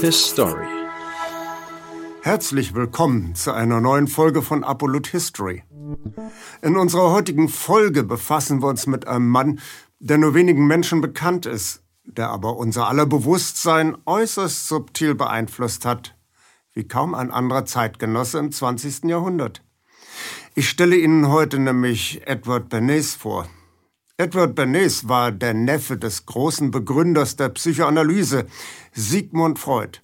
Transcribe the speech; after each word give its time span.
His 0.00 0.30
Story. 0.30 0.66
Herzlich 2.22 2.74
willkommen 2.74 3.34
zu 3.34 3.52
einer 3.52 3.82
neuen 3.82 4.08
Folge 4.08 4.40
von 4.40 4.64
Apollut 4.64 5.08
History. 5.08 5.62
In 6.62 6.78
unserer 6.78 7.10
heutigen 7.10 7.50
Folge 7.50 8.02
befassen 8.02 8.62
wir 8.62 8.68
uns 8.68 8.86
mit 8.86 9.06
einem 9.06 9.28
Mann, 9.28 9.60
der 9.98 10.16
nur 10.16 10.32
wenigen 10.32 10.66
Menschen 10.66 11.02
bekannt 11.02 11.44
ist, 11.44 11.82
der 12.04 12.30
aber 12.30 12.56
unser 12.56 12.88
aller 12.88 13.04
Bewusstsein 13.04 13.94
äußerst 14.06 14.68
subtil 14.68 15.14
beeinflusst 15.14 15.84
hat, 15.84 16.16
wie 16.72 16.88
kaum 16.88 17.14
ein 17.14 17.30
anderer 17.30 17.66
Zeitgenosse 17.66 18.38
im 18.38 18.52
20. 18.52 19.04
Jahrhundert. 19.04 19.62
Ich 20.54 20.70
stelle 20.70 20.96
Ihnen 20.96 21.28
heute 21.28 21.58
nämlich 21.58 22.22
Edward 22.26 22.70
Bernays 22.70 23.14
vor. 23.14 23.50
Edward 24.20 24.54
Bernays 24.54 25.08
war 25.08 25.32
der 25.32 25.54
Neffe 25.54 25.96
des 25.96 26.26
großen 26.26 26.70
Begründers 26.70 27.36
der 27.36 27.48
Psychoanalyse, 27.48 28.44
Sigmund 28.92 29.58
Freud. 29.58 30.00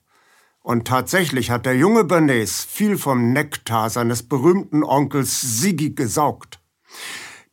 Und 0.62 0.89
tatsächlich 0.89 1.51
hat 1.51 1.66
der 1.66 1.77
junge 1.77 2.02
Bernays 2.02 2.65
viel 2.65 2.97
vom 2.97 3.34
Nektar 3.34 3.91
seines 3.91 4.23
berühmten 4.23 4.84
Onkels 4.84 5.61
Siggi 5.61 5.91
gesaugt. 5.91 6.61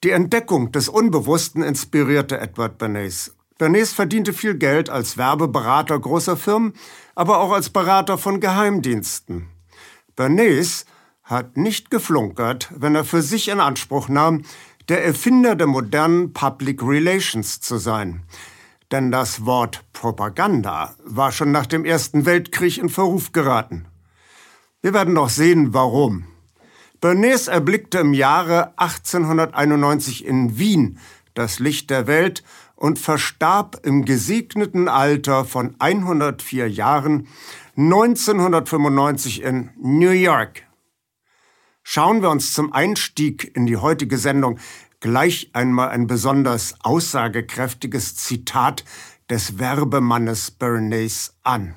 Die 0.05 0.11
Entdeckung 0.11 0.71
des 0.71 0.87
Unbewussten 0.87 1.63
inspirierte 1.63 2.39
Edward 2.39 2.77
Bernays. 2.77 3.35
Bernays 3.57 3.91
verdiente 3.91 4.31
viel 4.31 4.55
Geld 4.55 4.89
als 4.89 5.17
Werbeberater 5.17 5.99
großer 5.99 6.37
Firmen, 6.37 6.71
aber 7.13 7.41
auch 7.41 7.51
als 7.51 7.71
Berater 7.71 8.17
von 8.17 8.39
Geheimdiensten. 8.39 9.49
Bernays 10.15 10.85
hat 11.23 11.55
nicht 11.57 11.89
geflunkert, 11.89 12.69
wenn 12.75 12.95
er 12.95 13.05
für 13.05 13.21
sich 13.21 13.47
in 13.47 13.59
Anspruch 13.59 14.09
nahm, 14.09 14.43
der 14.89 15.03
Erfinder 15.03 15.55
der 15.55 15.67
modernen 15.67 16.33
Public 16.33 16.83
Relations 16.83 17.61
zu 17.61 17.77
sein. 17.77 18.23
Denn 18.91 19.11
das 19.11 19.45
Wort 19.45 19.83
Propaganda 19.93 20.95
war 21.03 21.31
schon 21.31 21.51
nach 21.51 21.65
dem 21.65 21.85
Ersten 21.85 22.25
Weltkrieg 22.25 22.77
in 22.77 22.89
Verruf 22.89 23.31
geraten. 23.31 23.85
Wir 24.81 24.93
werden 24.93 25.13
noch 25.13 25.29
sehen, 25.29 25.73
warum. 25.73 26.25
Bernays 26.99 27.47
erblickte 27.47 27.99
im 27.99 28.13
Jahre 28.13 28.77
1891 28.77 30.25
in 30.25 30.57
Wien 30.57 30.99
das 31.33 31.59
Licht 31.59 31.89
der 31.89 32.07
Welt 32.07 32.43
und 32.75 32.99
verstarb 32.99 33.79
im 33.83 34.05
gesegneten 34.05 34.87
Alter 34.87 35.45
von 35.45 35.75
104 35.79 36.69
Jahren 36.69 37.27
1995 37.75 39.41
in 39.41 39.69
New 39.81 40.11
York. 40.11 40.63
Schauen 41.83 42.21
wir 42.21 42.29
uns 42.29 42.53
zum 42.53 42.71
Einstieg 42.71 43.55
in 43.55 43.65
die 43.65 43.77
heutige 43.77 44.17
Sendung 44.17 44.57
gleich 45.01 45.49
einmal 45.53 45.89
ein 45.89 46.07
besonders 46.07 46.75
aussagekräftiges 46.81 48.15
Zitat 48.15 48.85
des 49.29 49.59
Werbemannes 49.59 50.51
Bernays 50.51 51.35
an. 51.43 51.75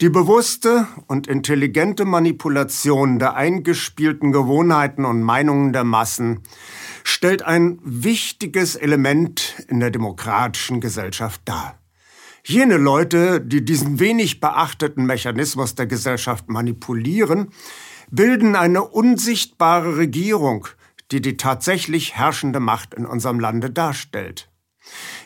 Die 0.00 0.08
bewusste 0.08 0.88
und 1.06 1.28
intelligente 1.28 2.04
Manipulation 2.04 3.18
der 3.18 3.34
eingespielten 3.34 4.32
Gewohnheiten 4.32 5.04
und 5.04 5.22
Meinungen 5.22 5.72
der 5.72 5.84
Massen 5.84 6.40
stellt 7.04 7.42
ein 7.42 7.78
wichtiges 7.84 8.74
Element 8.74 9.64
in 9.68 9.80
der 9.80 9.90
demokratischen 9.90 10.80
Gesellschaft 10.80 11.42
dar. 11.44 11.78
Jene 12.44 12.76
Leute, 12.76 13.40
die 13.40 13.64
diesen 13.64 14.00
wenig 14.00 14.40
beachteten 14.40 15.06
Mechanismus 15.06 15.74
der 15.76 15.86
Gesellschaft 15.86 16.48
manipulieren, 16.48 17.50
bilden 18.10 18.56
eine 18.56 18.82
unsichtbare 18.84 19.96
Regierung, 19.96 20.68
die 21.10 21.20
die 21.20 21.36
tatsächlich 21.36 22.16
herrschende 22.16 22.60
Macht 22.60 22.94
in 22.94 23.06
unserem 23.06 23.40
Lande 23.40 23.70
darstellt. 23.70 24.50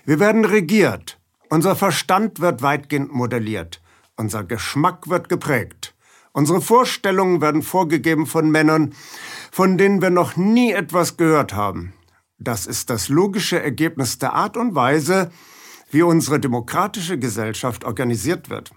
Wir 0.05 0.21
werden 0.21 0.45
regiert, 0.45 1.19
unser 1.49 1.77
Verstand 1.77 2.41
wird 2.41 2.62
weitgehend 2.62 3.12
modelliert, 3.12 3.81
unser 4.17 4.45
Geschmack 4.45 5.09
wird 5.09 5.29
geprägt, 5.29 5.95
unsere 6.33 6.61
Vorstellungen 6.61 7.41
werden 7.41 7.62
vorgegeben 7.62 8.27
von 8.27 8.51
Männern, 8.51 8.95
von 9.51 9.78
denen 9.78 10.03
wir 10.03 10.10
noch 10.10 10.37
nie 10.37 10.72
etwas 10.72 11.16
gehört 11.16 11.55
haben. 11.55 11.93
Das 12.39 12.66
ist 12.66 12.91
das 12.91 13.09
logische 13.09 13.60
Ergebnis 13.60 14.19
der 14.19 14.33
Art 14.34 14.56
und 14.56 14.75
Weise, 14.75 15.31
wie 15.91 16.03
unsere 16.03 16.39
demokratische 16.39 17.19
Gesellschaft 17.19 17.84
organisiert 17.84 18.50
wird. 18.50 18.71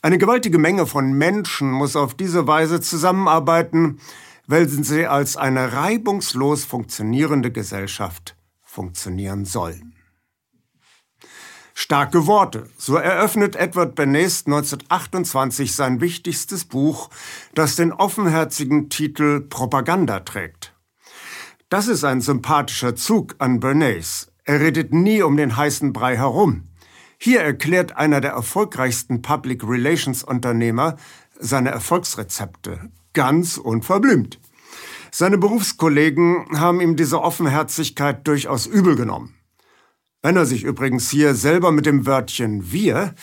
Eine 0.00 0.18
gewaltige 0.18 0.58
Menge 0.58 0.86
von 0.86 1.12
Menschen 1.12 1.72
muss 1.72 1.96
auf 1.96 2.14
diese 2.14 2.46
Weise 2.46 2.80
zusammenarbeiten, 2.80 3.98
weil 4.46 4.68
sie 4.68 5.06
als 5.06 5.36
eine 5.36 5.72
reibungslos 5.72 6.64
funktionierende 6.64 7.50
Gesellschaft 7.50 8.36
funktionieren 8.62 9.44
soll. 9.44 9.80
Starke 11.74 12.26
Worte. 12.26 12.68
So 12.76 12.96
eröffnet 12.96 13.56
Edward 13.56 13.96
Bernays 13.96 14.46
1928 14.46 15.74
sein 15.74 16.00
wichtigstes 16.00 16.64
Buch, 16.64 17.10
das 17.54 17.76
den 17.76 17.92
offenherzigen 17.92 18.90
Titel 18.90 19.40
Propaganda 19.40 20.20
trägt. 20.20 20.74
Das 21.68 21.88
ist 21.88 22.04
ein 22.04 22.20
sympathischer 22.20 22.94
Zug 22.94 23.34
an 23.38 23.60
Bernays. 23.60 24.30
Er 24.44 24.60
redet 24.60 24.92
nie 24.92 25.22
um 25.22 25.36
den 25.36 25.56
heißen 25.56 25.92
Brei 25.92 26.16
herum. 26.16 26.67
Hier 27.20 27.40
erklärt 27.40 27.96
einer 27.96 28.20
der 28.20 28.30
erfolgreichsten 28.30 29.22
Public 29.22 29.64
Relations 29.64 30.22
Unternehmer 30.22 30.96
seine 31.38 31.70
Erfolgsrezepte 31.70 32.90
ganz 33.12 33.56
unverblümt. 33.56 34.38
Seine 35.10 35.38
Berufskollegen 35.38 36.46
haben 36.60 36.80
ihm 36.80 36.94
diese 36.94 37.20
Offenherzigkeit 37.20 38.26
durchaus 38.26 38.66
übel 38.66 38.94
genommen. 38.94 39.34
Wenn 40.22 40.36
er 40.36 40.46
sich 40.46 40.62
übrigens 40.62 41.10
hier 41.10 41.34
selber 41.34 41.72
mit 41.72 41.86
dem 41.86 42.06
Wörtchen 42.06 42.70
wir 42.70 43.14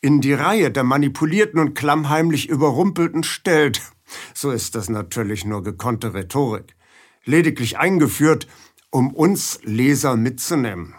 in 0.00 0.20
die 0.20 0.32
Reihe 0.32 0.70
der 0.70 0.84
manipulierten 0.84 1.60
und 1.60 1.74
klammheimlich 1.74 2.48
überrumpelten 2.48 3.24
stellt, 3.24 3.82
so 4.32 4.50
ist 4.50 4.74
das 4.74 4.88
natürlich 4.88 5.44
nur 5.44 5.62
gekonnte 5.62 6.14
Rhetorik, 6.14 6.76
lediglich 7.24 7.78
eingeführt, 7.78 8.46
um 8.90 9.12
uns 9.12 9.58
Leser 9.64 10.16
mitzunehmen. 10.16 10.94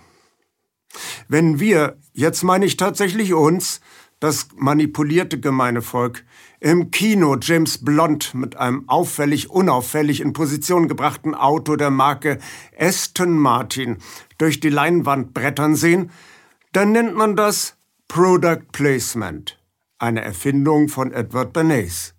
Wenn 1.27 1.59
wir, 1.59 1.97
jetzt 2.15 2.43
meine 2.43 2.65
ich 2.65 2.77
tatsächlich 2.77 3.33
uns, 3.33 3.81
das 4.19 4.47
manipulierte 4.55 5.39
gemeine 5.39 5.81
Volk, 5.81 6.23
im 6.59 6.89
Kino 6.89 7.37
James 7.39 7.83
Blond 7.83 8.33
mit 8.33 8.55
einem 8.55 8.87
auffällig 8.87 9.49
unauffällig 9.49 10.21
in 10.21 10.33
Position 10.33 10.87
gebrachten 10.87 11.35
Auto 11.35 11.75
der 11.75 11.91
Marke 11.91 12.39
Aston 12.79 13.37
Martin 13.37 13.97
durch 14.37 14.59
die 14.59 14.69
Leinwand 14.69 15.33
brettern 15.33 15.75
sehen, 15.75 16.09
dann 16.71 16.93
nennt 16.93 17.15
man 17.15 17.35
das 17.35 17.77
Product 18.07 18.71
Placement, 18.71 19.59
eine 19.99 20.21
Erfindung 20.21 20.87
von 20.87 21.11
Edward 21.11 21.53
Bernays. 21.53 22.15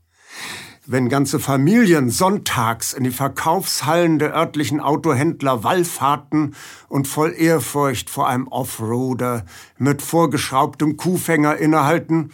Wenn 0.88 1.08
ganze 1.08 1.40
Familien 1.40 2.10
sonntags 2.10 2.92
in 2.92 3.02
die 3.02 3.10
Verkaufshallen 3.10 4.20
der 4.20 4.32
örtlichen 4.32 4.78
Autohändler 4.78 5.64
wallfahrten 5.64 6.54
und 6.88 7.08
voll 7.08 7.34
Ehrfurcht 7.36 8.08
vor 8.08 8.28
einem 8.28 8.46
Offroader 8.46 9.44
mit 9.78 10.00
vorgeschraubtem 10.00 10.96
Kuhfänger 10.96 11.56
innehalten, 11.56 12.30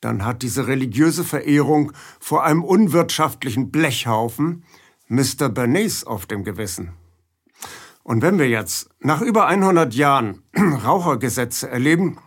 dann 0.00 0.24
hat 0.24 0.40
diese 0.40 0.66
religiöse 0.66 1.24
Verehrung 1.24 1.92
vor 2.20 2.44
einem 2.44 2.64
unwirtschaftlichen 2.64 3.70
Blechhaufen 3.70 4.64
Mr. 5.08 5.50
Bernays 5.50 6.04
auf 6.04 6.24
dem 6.24 6.42
Gewissen. 6.42 6.94
Und 8.02 8.22
wenn 8.22 8.38
wir 8.38 8.48
jetzt 8.48 8.88
nach 9.00 9.20
über 9.20 9.46
100 9.46 9.92
Jahren 9.94 10.42
Rauchergesetze 10.56 11.68
erleben, 11.68 12.18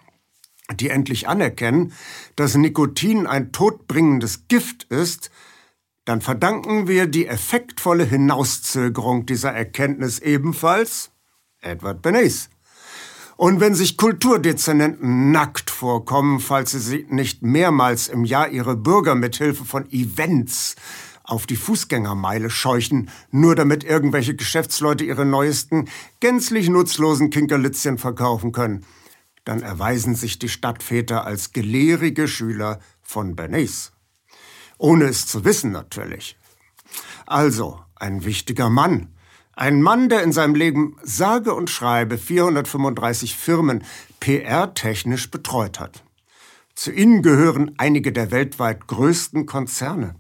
die 0.75 0.89
endlich 0.89 1.27
anerkennen, 1.27 1.93
dass 2.35 2.55
Nikotin 2.55 3.25
ein 3.25 3.51
todbringendes 3.51 4.47
Gift 4.47 4.83
ist, 4.85 5.31
dann 6.05 6.21
verdanken 6.21 6.87
wir 6.87 7.07
die 7.07 7.27
effektvolle 7.27 8.03
Hinauszögerung 8.03 9.25
dieser 9.25 9.51
Erkenntnis 9.51 10.19
ebenfalls 10.19 11.11
Edward 11.61 12.01
Bernays. 12.01 12.49
Und 13.35 13.59
wenn 13.59 13.75
sich 13.75 13.97
Kulturdezernenten 13.97 15.31
nackt 15.31 15.69
vorkommen, 15.69 16.39
falls 16.39 16.71
sie 16.71 17.05
nicht 17.09 17.43
mehrmals 17.43 18.07
im 18.07 18.25
Jahr 18.25 18.49
ihre 18.49 18.75
Bürger 18.75 19.15
mit 19.15 19.35
Hilfe 19.35 19.63
von 19.63 19.89
Events 19.91 20.75
auf 21.23 21.45
die 21.45 21.57
Fußgängermeile 21.57 22.49
scheuchen, 22.49 23.09
nur 23.29 23.53
damit 23.53 23.83
irgendwelche 23.83 24.35
Geschäftsleute 24.35 25.03
ihre 25.03 25.25
neuesten, 25.25 25.89
gänzlich 26.19 26.69
nutzlosen 26.69 27.29
Kinkerlitzchen 27.29 27.97
verkaufen 27.97 28.53
können, 28.53 28.85
dann 29.47 29.61
erweisen 29.61 30.15
sich 30.15 30.39
die 30.39 30.49
Stadtväter 30.49 31.25
als 31.25 31.53
gelehrige 31.53 32.27
Schüler 32.27 32.79
von 33.01 33.35
Bernays. 33.35 33.91
Ohne 34.77 35.05
es 35.05 35.25
zu 35.25 35.45
wissen 35.45 35.71
natürlich. 35.71 36.37
Also, 37.25 37.79
ein 37.95 38.25
wichtiger 38.25 38.69
Mann, 38.69 39.13
ein 39.53 39.81
Mann, 39.81 40.09
der 40.09 40.21
in 40.23 40.31
seinem 40.31 40.53
Leben 40.53 40.97
sage 41.01 41.53
und 41.53 41.69
schreibe 41.69 42.17
435 42.17 43.35
Firmen 43.35 43.83
PR-technisch 44.19 45.31
betreut 45.31 45.79
hat. 45.79 46.03
Zu 46.75 46.91
ihnen 46.91 47.23
gehören 47.23 47.73
einige 47.77 48.11
der 48.11 48.29
weltweit 48.29 48.85
größten 48.85 49.45
Konzerne. 49.47 50.15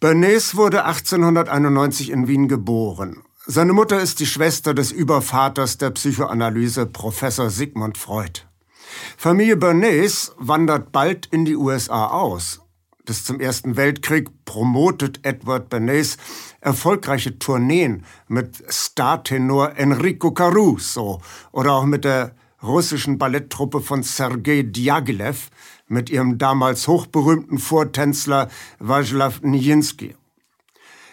Bernays 0.00 0.56
wurde 0.56 0.84
1891 0.84 2.10
in 2.10 2.26
Wien 2.26 2.48
geboren. 2.48 3.22
Seine 3.50 3.72
Mutter 3.72 3.98
ist 3.98 4.20
die 4.20 4.26
Schwester 4.26 4.74
des 4.74 4.92
Übervaters 4.92 5.78
der 5.78 5.88
Psychoanalyse, 5.88 6.84
Professor 6.84 7.48
Sigmund 7.48 7.96
Freud. 7.96 8.42
Familie 9.16 9.56
Bernays 9.56 10.32
wandert 10.36 10.92
bald 10.92 11.24
in 11.24 11.46
die 11.46 11.56
USA 11.56 12.08
aus. 12.08 12.60
Bis 13.06 13.24
zum 13.24 13.40
Ersten 13.40 13.78
Weltkrieg 13.78 14.28
promotet 14.44 15.20
Edward 15.22 15.70
Bernays 15.70 16.18
erfolgreiche 16.60 17.38
Tourneen 17.38 18.04
mit 18.28 18.62
Startenor 18.68 19.78
Enrico 19.78 20.32
Caruso 20.32 21.22
oder 21.50 21.72
auch 21.72 21.86
mit 21.86 22.04
der 22.04 22.34
russischen 22.62 23.16
Balletttruppe 23.16 23.80
von 23.80 24.02
Sergei 24.02 24.60
Diaghilev 24.60 25.48
mit 25.86 26.10
ihrem 26.10 26.36
damals 26.36 26.86
hochberühmten 26.86 27.56
Vortänzler 27.56 28.50
Václav 28.78 29.40
Nijinsky. 29.40 30.16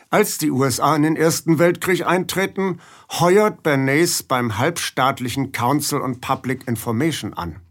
Als 0.09 0.37
die 0.37 0.51
USA 0.51 0.95
in 0.95 1.03
den 1.03 1.15
Ersten 1.15 1.59
Weltkrieg 1.59 2.05
eintreten, 2.05 2.79
heuert 3.19 3.63
Bernays 3.63 4.23
beim 4.23 4.57
halbstaatlichen 4.57 5.51
Council 5.51 6.01
on 6.01 6.21
Public 6.21 6.67
Information 6.67 7.33
an. 7.33 7.61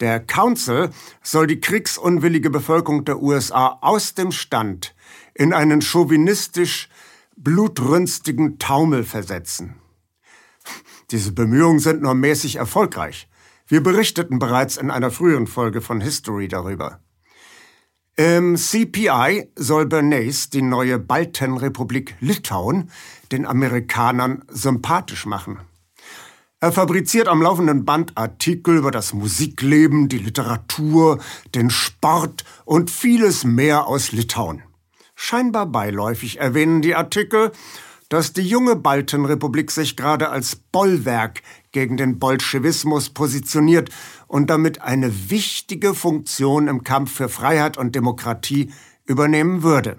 Der 0.00 0.20
Council 0.20 0.90
soll 1.22 1.46
die 1.46 1.60
kriegsunwillige 1.60 2.50
Bevölkerung 2.50 3.04
der 3.04 3.20
USA 3.20 3.78
aus 3.82 4.14
dem 4.14 4.32
Stand 4.32 4.94
in 5.34 5.52
einen 5.52 5.82
chauvinistisch 5.82 6.88
blutrünstigen 7.36 8.58
Taumel 8.58 9.04
versetzen. 9.04 9.76
Diese 11.10 11.32
Bemühungen 11.32 11.80
sind 11.80 12.02
nur 12.02 12.14
mäßig 12.14 12.56
erfolgreich. 12.56 13.28
Wir 13.66 13.82
berichteten 13.82 14.38
bereits 14.38 14.76
in 14.76 14.90
einer 14.90 15.10
früheren 15.10 15.46
Folge 15.46 15.80
von 15.80 16.00
History 16.00 16.48
darüber. 16.48 17.00
Im 18.16 18.56
CPI 18.56 19.50
soll 19.56 19.86
Bernays 19.86 20.50
die 20.50 20.62
neue 20.62 20.98
Baltenrepublik 20.98 22.16
Litauen 22.20 22.90
den 23.32 23.46
Amerikanern 23.46 24.44
sympathisch 24.48 25.26
machen. 25.26 25.58
Er 26.62 26.72
fabriziert 26.72 27.28
am 27.28 27.40
laufenden 27.40 27.86
Band 27.86 28.18
Artikel 28.18 28.76
über 28.76 28.90
das 28.90 29.14
Musikleben, 29.14 30.08
die 30.08 30.18
Literatur, 30.18 31.18
den 31.54 31.70
Sport 31.70 32.44
und 32.66 32.90
vieles 32.90 33.44
mehr 33.44 33.86
aus 33.86 34.12
Litauen. 34.12 34.62
Scheinbar 35.14 35.64
beiläufig 35.66 36.38
erwähnen 36.38 36.82
die 36.82 36.94
Artikel, 36.94 37.52
dass 38.10 38.32
die 38.34 38.42
junge 38.42 38.76
Baltenrepublik 38.76 39.70
sich 39.70 39.96
gerade 39.96 40.28
als 40.28 40.56
Bollwerk 40.56 41.42
gegen 41.72 41.96
den 41.96 42.18
Bolschewismus 42.18 43.10
positioniert 43.10 43.90
und 44.26 44.50
damit 44.50 44.82
eine 44.82 45.30
wichtige 45.30 45.94
Funktion 45.94 46.68
im 46.68 46.84
Kampf 46.84 47.12
für 47.12 47.28
Freiheit 47.28 47.78
und 47.78 47.94
Demokratie 47.94 48.72
übernehmen 49.04 49.62
würde. 49.62 49.98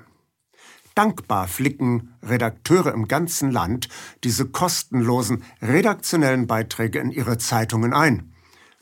Dankbar 0.95 1.47
flicken 1.47 2.13
Redakteure 2.21 2.93
im 2.93 3.07
ganzen 3.07 3.51
Land 3.51 3.87
diese 4.23 4.45
kostenlosen 4.45 5.43
redaktionellen 5.61 6.47
Beiträge 6.47 6.99
in 6.99 7.11
ihre 7.11 7.37
Zeitungen 7.37 7.93
ein. 7.93 8.33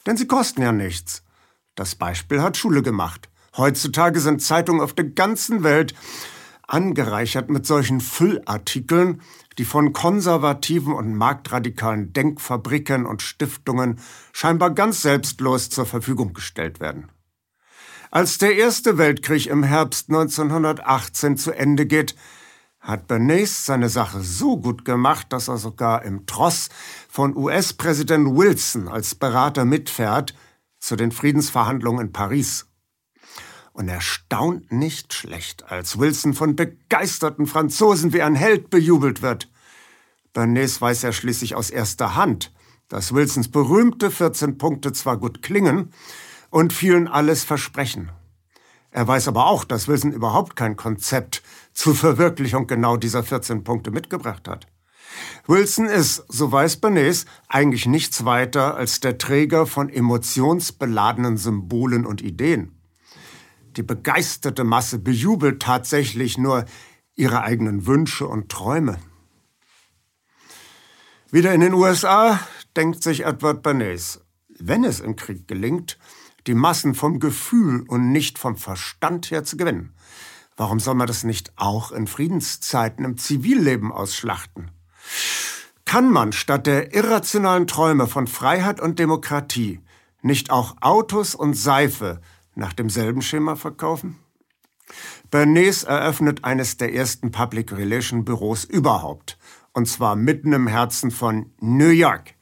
Denn 0.06 0.18
sie 0.18 0.28
kosten 0.28 0.62
ja 0.62 0.72
nichts. 0.72 1.24
Das 1.76 1.96
Beispiel 1.96 2.42
hat 2.42 2.58
Schule 2.58 2.82
gemacht. 2.82 3.30
Heutzutage 3.56 4.20
sind 4.20 4.42
Zeitungen 4.42 4.82
auf 4.82 4.94
der 4.94 5.06
ganzen 5.06 5.64
Welt 5.64 5.94
angereichert 6.70 7.50
mit 7.50 7.66
solchen 7.66 8.00
Füllartikeln, 8.00 9.22
die 9.58 9.66
von 9.66 9.92
konservativen 9.92 10.94
und 10.94 11.16
marktradikalen 11.16 12.14
Denkfabriken 12.14 13.06
und 13.06 13.22
Stiftungen 13.22 14.00
scheinbar 14.32 14.72
ganz 14.72 15.02
selbstlos 15.02 15.70
zur 15.70 15.86
Verfügung 15.86 16.34
gestellt 16.34 16.80
werden. 16.80 17.12
Als 18.12 18.38
der 18.38 18.56
Erste 18.56 18.98
Weltkrieg 18.98 19.48
im 19.48 19.64
Herbst 19.64 20.10
1918 20.10 21.38
zu 21.38 21.52
Ende 21.52 21.86
geht, 21.86 22.16
hat 22.80 23.08
Bernays 23.08 23.66
seine 23.66 23.90
Sache 23.90 24.22
so 24.22 24.58
gut 24.58 24.86
gemacht, 24.86 25.28
dass 25.30 25.48
er 25.48 25.58
sogar 25.58 26.04
im 26.04 26.26
Tross 26.26 26.70
von 27.10 27.36
US-Präsident 27.36 28.36
Wilson 28.36 28.88
als 28.88 29.16
Berater 29.16 29.66
mitfährt 29.66 30.34
zu 30.80 30.96
den 30.96 31.12
Friedensverhandlungen 31.12 32.08
in 32.08 32.14
Paris 32.14 32.69
und 33.80 33.88
er 33.88 34.02
staunt 34.02 34.74
nicht 34.74 35.14
schlecht, 35.14 35.72
als 35.72 35.98
Wilson 35.98 36.34
von 36.34 36.58
begeisterten 36.58 37.48
Franzosen 37.48 38.12
wie 38.12 38.22
ein 38.22 38.36
Held 38.36 38.70
bejubelt 38.70 39.22
wird. 39.22 39.50
Bernays 40.34 40.82
weiß 40.82 41.04
ja 41.04 41.14
schließlich 41.14 41.56
aus 41.56 41.70
erster 41.70 42.16
Hand, 42.16 42.52
dass 42.90 43.14
Wilsons 43.14 43.48
berühmte 43.48 44.12
14 44.12 44.58
Punkte 44.58 44.92
zwar 44.92 45.16
gut 45.16 45.42
klingen 45.42 45.94
und 46.50 46.74
vielen 46.74 47.08
alles 47.08 47.46
versprechen. 47.46 48.12
Er 48.92 49.08
weiß 49.08 49.30
aber 49.30 49.46
auch, 49.46 49.64
dass 49.64 49.88
Wilson 49.88 50.12
überhaupt 50.12 50.58
kein 50.58 50.76
Konzept 50.76 51.42
zur 51.72 51.96
Verwirklichung 51.96 52.68
genau 52.68 52.98
dieser 52.98 53.24
14 53.24 53.64
Punkte 53.64 53.92
mitgebracht 53.92 54.50
hat. 54.50 54.68
Wilson 55.48 55.86
ist, 55.86 56.26
so 56.28 56.52
weiß 56.52 56.82
Bernays, 56.82 57.26
eigentlich 57.48 57.86
nichts 57.86 58.26
weiter 58.26 58.76
als 58.76 59.00
der 59.00 59.18
Träger 59.18 59.66
von 59.66 59.88
emotionsbeladenen 59.88 61.38
Symbolen 61.38 62.06
und 62.06 62.22
Ideen. 62.22 62.79
Die 63.80 63.84
begeisterte 63.84 64.66
Masse 64.66 65.00
bejubelt 65.00 65.62
tatsächlich 65.62 66.38
nur 66.38 66.66
ihre 67.16 67.44
eigenen 67.44 67.88
Wünsche 67.88 68.28
und 68.28 68.50
Träume. 68.50 69.00
Wieder 71.32 71.54
in 71.54 71.62
den 71.62 71.74
USA 71.74 72.42
denkt 72.76 73.02
sich 73.02 73.24
Edward 73.24 73.64
Bernays, 73.64 74.20
wenn 74.50 74.84
es 74.84 75.00
im 75.00 75.16
Krieg 75.16 75.48
gelingt, 75.48 75.98
die 76.46 76.56
Massen 76.56 76.94
vom 76.94 77.22
Gefühl 77.22 77.86
und 77.88 78.12
nicht 78.12 78.38
vom 78.38 78.58
Verstand 78.58 79.32
her 79.32 79.46
zu 79.46 79.56
gewinnen, 79.56 79.94
warum 80.58 80.82
soll 80.82 80.96
man 80.96 81.08
das 81.08 81.24
nicht 81.24 81.54
auch 81.56 81.94
in 81.94 82.06
Friedenszeiten 82.06 83.06
im 83.06 83.18
Zivilleben 83.18 83.94
ausschlachten? 83.94 84.72
Kann 85.86 86.12
man 86.12 86.34
statt 86.34 86.68
der 86.68 86.94
irrationalen 86.94 87.66
Träume 87.66 88.08
von 88.08 88.28
Freiheit 88.28 88.82
und 88.82 89.00
Demokratie 89.00 89.80
nicht 90.22 90.52
auch 90.52 90.76
Autos 90.82 91.34
und 91.34 91.54
Seife 91.54 92.20
nach 92.60 92.74
demselben 92.74 93.22
Schema 93.22 93.56
verkaufen? 93.56 94.20
Bernays 95.32 95.84
eröffnet 95.84 96.44
eines 96.44 96.78
der 96.78 96.94
ersten 96.94 97.32
Public 97.32 97.72
Relation 97.72 98.26
Büros 98.26 98.64
überhaupt, 98.64 99.38
und 99.74 99.88
zwar 99.88 100.16
mitten 100.16 100.54
im 100.54 100.68
Herzen 100.68 101.12
von 101.12 101.52
New 101.60 101.90
York. 101.90 102.36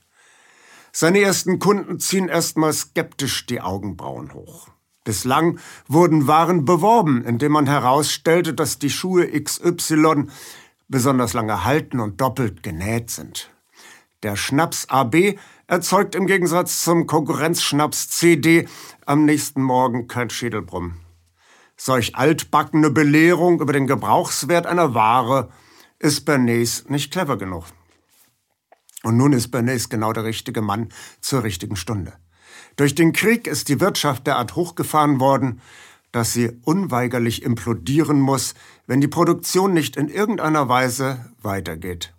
Seine 0.92 1.20
ersten 1.20 1.60
Kunden 1.60 2.00
ziehen 2.00 2.28
erstmal 2.28 2.74
skeptisch 2.74 3.46
die 3.46 3.62
Augenbrauen 3.62 4.34
hoch. 4.34 4.70
Bislang 5.04 5.60
wurden 5.88 6.28
Waren 6.28 6.66
beworben, 6.66 7.24
indem 7.24 7.54
man 7.54 7.68
herausstellte, 7.68 8.54
dass 8.54 8.80
die 8.80 8.90
Schuhe 8.90 9.28
XY 9.28 10.28
besonders 10.88 11.34
lange 11.34 11.64
halten 11.64 12.00
und 12.00 12.20
doppelt 12.20 12.64
genäht 12.64 13.12
sind. 13.12 13.50
Der 14.24 14.36
Schnaps 14.36 14.90
AB 14.90 15.38
erzeugt 15.68 16.16
im 16.16 16.28
Gegensatz 16.28 16.84
zum 16.84 17.08
Konkurrenzschnaps 17.08 18.10
CD 18.10 18.68
am 19.06 19.26
nächsten 19.26 19.62
Morgen 19.62 20.08
kein 20.08 20.30
Schädelbrummen. 20.30 21.00
Solch 21.76 22.16
altbackene 22.16 22.90
Belehrung 22.90 23.62
über 23.62 23.74
den 23.74 23.86
Gebrauchswert 23.86 24.66
einer 24.66 24.94
Ware 24.94 25.52
ist 26.00 26.26
Bernays 26.26 26.86
nicht 26.88 27.12
clever 27.12 27.38
genug. 27.38 27.66
Und 29.04 29.18
nun 29.18 29.34
ist 29.34 29.50
Bernays 29.50 29.90
genau 29.90 30.14
der 30.14 30.24
richtige 30.24 30.62
Mann 30.62 30.90
zur 31.22 31.44
richtigen 31.44 31.76
Stunde. 31.76 32.14
Durch 32.78 32.96
den 32.96 33.14
Krieg 33.14 33.46
ist 33.46 33.70
die 33.70 33.80
Wirtschaft 33.80 34.26
derart 34.26 34.56
hochgefahren 34.56 35.20
worden, 35.20 35.62
dass 36.12 36.34
sie 36.34 36.58
unweigerlich 36.64 37.44
implodieren 37.44 38.20
muss, 38.20 38.56
wenn 38.88 39.02
die 39.02 39.08
Produktion 39.08 39.74
nicht 39.74 39.98
in 39.98 40.08
irgendeiner 40.08 40.70
Weise 40.70 41.26
weitergeht. 41.42 42.14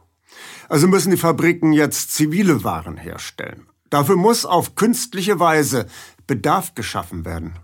Also 0.69 0.87
müssen 0.87 1.11
die 1.11 1.17
Fabriken 1.17 1.73
jetzt 1.73 2.15
zivile 2.15 2.65
Waren 2.65 2.97
herstellen. 2.97 3.67
Dafür 3.91 4.17
muss 4.17 4.45
auf 4.45 4.75
künstliche 4.75 5.41
Weise 5.41 5.87
Bedarf 6.27 6.75
geschaffen 6.75 7.25
werden. 7.25 7.59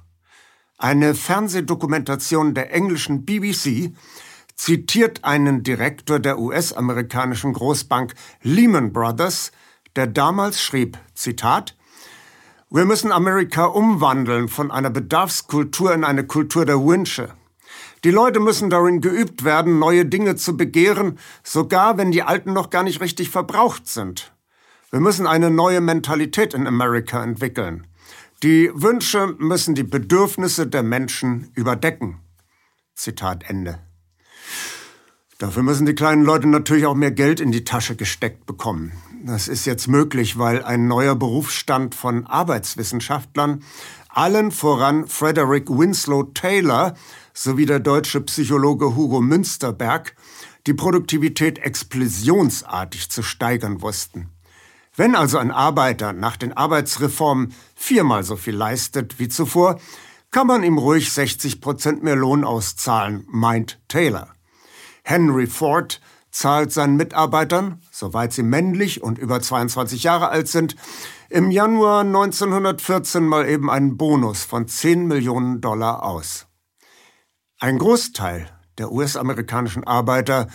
Eine 0.79 1.15
Fernsehdokumentation 1.15 2.55
der 2.55 2.73
englischen 2.73 3.25
BBC 3.25 3.93
zitiert 4.57 5.25
einen 5.25 5.63
Direktor 5.63 6.19
der 6.19 6.39
US-amerikanischen 6.39 7.53
Großbank 7.53 8.15
Lehman 8.43 8.93
Brothers, 8.93 9.53
der 9.97 10.07
damals 10.07 10.63
schrieb, 10.63 10.99
Zitat, 11.15 11.77
wir 12.71 12.85
müssen 12.87 13.13
Amerika 13.13 13.67
umwandeln 13.67 14.49
von 14.49 14.71
einer 14.71 14.91
Bedarfskultur 14.91 15.95
in 15.95 16.03
eine 16.03 16.27
Kultur 16.27 16.67
der 16.67 16.85
Wünsche. 16.85 17.33
Die 18.05 18.11
Leute 18.11 18.39
müssen 18.39 18.69
darin 18.69 19.01
geübt 19.01 19.45
werden, 19.45 19.79
neue 19.79 20.05
Dinge 20.05 20.37
zu 20.37 20.59
begehren, 20.59 21.19
sogar 21.43 21.97
wenn 21.97 22.13
die 22.13 22.23
alten 22.23 22.53
noch 22.53 22.69
gar 22.69 22.83
nicht 22.83 23.01
richtig 23.01 23.31
verbraucht 23.31 23.89
sind. 23.89 24.35
Wir 24.91 25.01
müssen 25.01 25.27
eine 25.27 25.51
neue 25.51 25.81
Mentalität 25.81 26.53
in 26.53 26.67
Amerika 26.67 27.25
entwickeln. 27.25 27.87
Die 28.43 28.71
Wünsche 28.75 29.35
müssen 29.39 29.75
die 29.75 29.85
Bedürfnisse 29.85 30.67
der 30.67 30.83
Menschen 30.83 31.51
überdecken. 31.55 32.21
Zitat 32.95 33.45
Ende. 33.49 33.79
Dafür 35.39 35.63
müssen 35.63 35.87
die 35.87 35.95
kleinen 35.95 36.25
Leute 36.25 36.47
natürlich 36.47 36.87
auch 36.87 36.95
mehr 36.95 37.11
Geld 37.11 37.41
in 37.41 37.53
die 37.53 37.65
Tasche 37.65 37.97
gesteckt 37.97 38.45
bekommen. 38.47 38.93
Das 39.25 39.49
ist 39.49 39.65
jetzt 39.65 39.89
möglich, 39.89 40.39
weil 40.39 40.63
ein 40.63 40.87
neuer 40.87 41.17
Berufsstand 41.17 41.95
von 41.95 42.27
Arbeitswissenschaftlern, 42.27 43.65
allen 44.17 44.51
voran 44.51 45.07
Frederick 45.07 45.69
Winslow 45.69 46.25
Taylor, 46.35 46.95
sowie 47.33 47.67
der 47.67 47.81
deutsche 47.81 48.21
Psychologe 48.21 48.95
Hugo 48.95 49.21
Münsterberg 49.21 50.15
die 50.67 50.75
Produktivität 50.75 51.59
explosionsartig 51.59 53.11
zu 53.11 53.23
steigern 53.23 53.83
wussten. 53.83 54.31
Wenn 54.97 55.17
also 55.17 55.39
ein 55.39 55.51
Arbeiter 55.51 56.13
nach 56.13 56.37
den 56.37 56.57
Arbeitsreformen 56.57 57.53
viermal 57.75 58.23
so 58.23 58.37
viel 58.37 58.55
leistet 58.55 59.19
wie 59.19 59.29
zuvor, 59.29 59.81
kann 60.31 60.47
man 60.47 60.63
ihm 60.63 60.79
ruhig 60.79 61.13
60 61.13 61.61
Prozent 61.61 62.03
mehr 62.03 62.17
Lohn 62.17 62.45
auszahlen, 62.45 63.27
meint 63.29 63.81
Taylor. 63.89 64.29
Henry 65.03 65.47
Ford 65.47 66.01
zahlt 66.31 66.73
seinen 66.73 66.97
Mitarbeitern, 66.97 67.81
soweit 67.91 68.33
sie 68.33 68.43
männlich 68.43 69.03
und 69.03 69.19
über 69.19 69.41
22 69.41 70.03
Jahre 70.03 70.29
alt 70.29 70.49
sind, 70.49 70.77
im 71.35 71.51
Januar 71.51 72.03
1914 72.03 73.27
mal 73.27 73.49
eben 73.49 73.69
einen 73.69 73.97
Bonus 73.97 74.45
von 74.45 74.69
10 74.69 75.09
Millionen 75.09 75.61
Dollar 75.61 76.05
aus. 76.05 76.47
Ein 77.59 77.81
Großteil 77.81 78.49
der 78.79 78.93
US-amerikanischen 78.93 79.83
Arbeiter 79.83 80.47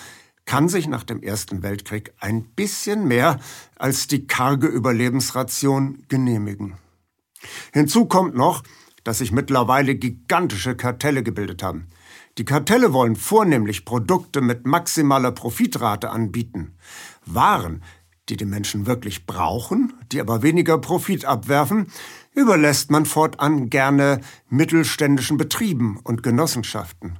kann 0.46 0.70
sich 0.70 0.88
nach 0.88 1.04
dem 1.04 1.22
Ersten 1.22 1.64
Weltkrieg 1.64 2.14
ein 2.22 2.46
bisschen 2.56 3.06
mehr 3.10 3.42
als 3.76 4.08
die 4.08 4.26
karge 4.26 4.68
Überlebensration 4.68 6.06
genehmigen. 6.08 6.78
Hinzu 7.74 8.06
kommt 8.06 8.36
noch, 8.36 8.64
dass 9.04 9.18
sich 9.18 9.34
mittlerweile 9.34 9.96
gigantische 9.96 10.78
Kartelle 10.78 11.24
gebildet 11.24 11.62
haben. 11.62 11.90
Die 12.38 12.46
Kartelle 12.46 12.94
wollen 12.94 13.18
vornehmlich 13.18 13.84
Produkte 13.84 14.40
mit 14.40 14.66
maximaler 14.66 15.34
Profitrate 15.34 16.10
anbieten. 16.10 16.78
Waren, 17.26 17.84
die 18.30 18.38
die 18.38 18.46
Menschen 18.46 18.86
wirklich 18.86 19.26
brauchen, 19.26 19.94
die 20.12 20.22
aber 20.22 20.42
weniger 20.42 20.78
Profit 20.78 21.26
abwerfen, 21.26 21.88
überlässt 22.34 22.92
man 22.92 23.06
fortan 23.06 23.70
gerne 23.70 24.22
mittelständischen 24.50 25.38
Betrieben 25.38 26.00
und 26.04 26.24
Genossenschaften. 26.24 27.20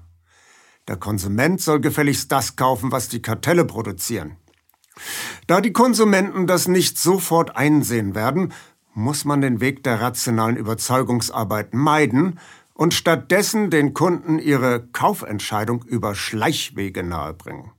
Der 0.88 0.98
Konsument 0.98 1.62
soll 1.62 1.80
gefälligst 1.80 2.32
das 2.32 2.56
kaufen, 2.56 2.92
was 2.92 3.10
die 3.10 3.22
Kartelle 3.22 3.66
produzieren. 3.66 4.38
Da 5.48 5.62
die 5.62 5.74
Konsumenten 5.74 6.48
das 6.48 6.68
nicht 6.68 6.98
sofort 6.98 7.56
einsehen 7.56 8.16
werden, 8.16 8.54
muss 8.94 9.24
man 9.24 9.42
den 9.42 9.62
Weg 9.62 9.84
der 9.84 10.02
rationalen 10.02 10.58
Überzeugungsarbeit 10.58 11.74
meiden 11.74 12.40
und 12.74 12.94
stattdessen 12.94 13.70
den 13.70 13.94
Kunden 13.94 14.40
ihre 14.40 14.88
Kaufentscheidung 14.88 15.84
über 15.84 16.16
Schleichwege 16.16 17.04
nahebringen. 17.04 17.72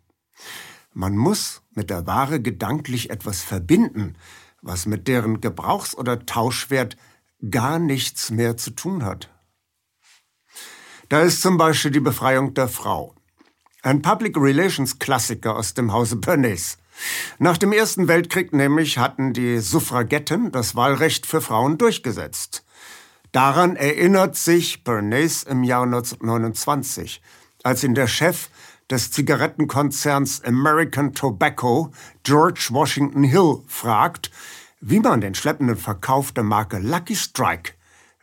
Man 0.92 1.16
muss 1.16 1.59
mit 1.74 1.90
der 1.90 2.06
Ware 2.06 2.40
gedanklich 2.40 3.10
etwas 3.10 3.42
verbinden, 3.42 4.16
was 4.62 4.86
mit 4.86 5.08
deren 5.08 5.40
Gebrauchs- 5.40 5.96
oder 5.96 6.26
Tauschwert 6.26 6.96
gar 7.50 7.78
nichts 7.78 8.30
mehr 8.30 8.56
zu 8.56 8.70
tun 8.70 9.04
hat. 9.04 9.30
Da 11.08 11.22
ist 11.22 11.42
zum 11.42 11.56
Beispiel 11.56 11.90
die 11.90 12.00
Befreiung 12.00 12.54
der 12.54 12.68
Frau. 12.68 13.14
Ein 13.82 14.02
Public 14.02 14.36
Relations 14.36 14.98
Klassiker 14.98 15.56
aus 15.56 15.74
dem 15.74 15.92
Hause 15.92 16.16
Bernays. 16.16 16.78
Nach 17.38 17.56
dem 17.56 17.72
Ersten 17.72 18.08
Weltkrieg 18.08 18.52
nämlich 18.52 18.98
hatten 18.98 19.32
die 19.32 19.58
Suffragetten 19.58 20.52
das 20.52 20.76
Wahlrecht 20.76 21.26
für 21.26 21.40
Frauen 21.40 21.78
durchgesetzt. 21.78 22.64
Daran 23.32 23.76
erinnert 23.76 24.36
sich 24.36 24.84
Bernays 24.84 25.44
im 25.44 25.62
Jahr 25.62 25.84
1929, 25.84 27.22
als 27.62 27.84
ihn 27.84 27.94
der 27.94 28.08
Chef 28.08 28.50
des 28.90 29.10
Zigarettenkonzerns 29.12 30.42
American 30.44 31.14
Tobacco, 31.14 31.92
George 32.24 32.68
Washington 32.70 33.22
Hill, 33.22 33.62
fragt, 33.66 34.30
wie 34.80 35.00
man 35.00 35.20
den 35.20 35.34
schleppenden 35.34 35.76
Verkauf 35.76 36.32
der 36.32 36.44
Marke 36.44 36.78
Lucky 36.78 37.14
Strike 37.14 37.74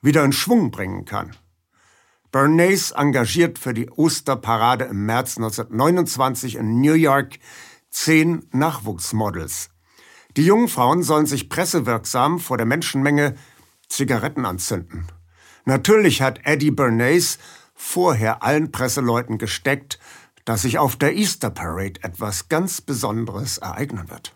wieder 0.01 0.23
in 0.23 0.33
Schwung 0.33 0.71
bringen 0.71 1.05
kann. 1.05 1.35
Bernays 2.31 2.91
engagiert 2.91 3.57
für 3.57 3.73
die 3.73 3.89
Osterparade 3.89 4.85
im 4.85 5.05
März 5.05 5.37
1929 5.37 6.55
in 6.55 6.81
New 6.81 6.93
York 6.93 7.39
zehn 7.89 8.45
Nachwuchsmodels. 8.51 9.69
Die 10.35 10.45
jungen 10.45 10.67
Frauen 10.67 11.03
sollen 11.03 11.25
sich 11.25 11.49
pressewirksam 11.49 12.39
vor 12.39 12.57
der 12.57 12.65
Menschenmenge 12.65 13.35
Zigaretten 13.87 14.45
anzünden. 14.45 15.07
Natürlich 15.65 16.21
hat 16.21 16.41
Eddie 16.43 16.71
Bernays 16.71 17.39
vorher 17.73 18.43
allen 18.43 18.71
Presseleuten 18.71 19.37
gesteckt, 19.37 19.99
dass 20.47 20.61
sich 20.61 20.79
auf 20.79 20.95
der 20.95 21.13
Easter 21.13 21.49
Parade 21.49 22.01
etwas 22.03 22.47
ganz 22.47 22.79
Besonderes 22.79 23.57
ereignen 23.57 24.09
wird. 24.09 24.33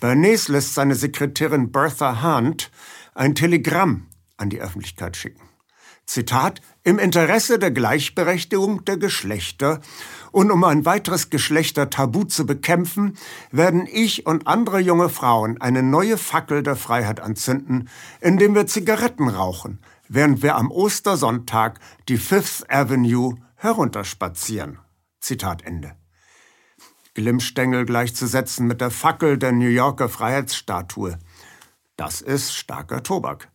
Bernays 0.00 0.48
lässt 0.48 0.74
seine 0.74 0.96
Sekretärin 0.96 1.70
Bertha 1.70 2.20
Hunt 2.20 2.72
ein 3.14 3.36
Telegramm 3.36 4.08
an 4.36 4.50
die 4.50 4.60
Öffentlichkeit 4.60 5.16
schicken. 5.16 5.48
Zitat, 6.04 6.60
im 6.82 6.98
Interesse 6.98 7.60
der 7.60 7.70
Gleichberechtigung 7.70 8.84
der 8.84 8.96
Geschlechter 8.96 9.80
und 10.32 10.50
um 10.50 10.64
ein 10.64 10.84
weiteres 10.84 11.30
Geschlechtertabu 11.30 12.24
zu 12.24 12.44
bekämpfen, 12.44 13.16
werden 13.52 13.86
ich 13.86 14.26
und 14.26 14.48
andere 14.48 14.80
junge 14.80 15.10
Frauen 15.10 15.60
eine 15.60 15.84
neue 15.84 16.18
Fackel 16.18 16.64
der 16.64 16.74
Freiheit 16.74 17.20
anzünden, 17.20 17.88
indem 18.20 18.56
wir 18.56 18.66
Zigaretten 18.66 19.28
rauchen, 19.28 19.78
während 20.08 20.42
wir 20.42 20.56
am 20.56 20.72
Ostersonntag 20.72 21.78
die 22.08 22.18
Fifth 22.18 22.68
Avenue 22.68 23.36
herunterspazieren. 23.54 24.80
Zitat 25.20 25.62
Ende. 25.62 25.96
Glimmstängel 27.14 27.84
gleichzusetzen 27.84 28.66
mit 28.66 28.80
der 28.80 28.90
Fackel 28.90 29.36
der 29.38 29.52
New 29.52 29.68
Yorker 29.68 30.08
Freiheitsstatue. 30.08 31.18
Das 31.96 32.20
ist 32.20 32.54
starker 32.54 33.02
Tobak. 33.02 33.50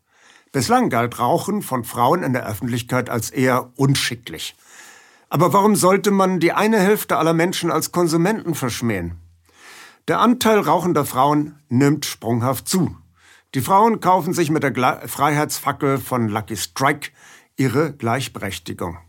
Bislang 0.52 0.90
galt 0.90 1.20
Rauchen 1.20 1.62
von 1.62 1.84
Frauen 1.84 2.24
in 2.24 2.34
der 2.34 2.48
Öffentlichkeit 2.48 3.10
als 3.10 3.30
eher 3.30 3.72
unschicklich. 3.76 4.56
Aber 5.30 5.52
warum 5.52 5.76
sollte 5.76 6.12
man 6.12 6.40
die 6.40 6.54
eine 6.54 6.80
Hälfte 6.80 7.18
aller 7.18 7.34
Menschen 7.34 7.72
als 7.72 7.92
Konsumenten 7.92 8.56
verschmähen? 8.56 9.20
Der 10.08 10.20
Anteil 10.20 10.60
rauchender 10.60 11.06
Frauen 11.06 11.60
nimmt 11.68 12.06
sprunghaft 12.06 12.70
zu. 12.70 12.96
Die 13.56 13.62
Frauen 13.62 14.00
kaufen 14.00 14.34
sich 14.34 14.52
mit 14.52 14.64
der 14.64 15.08
Freiheitsfackel 15.08 15.98
von 15.98 16.28
Lucky 16.28 16.56
Strike 16.56 17.10
ihre 17.58 17.94
Gleichberechtigung. 17.94 19.00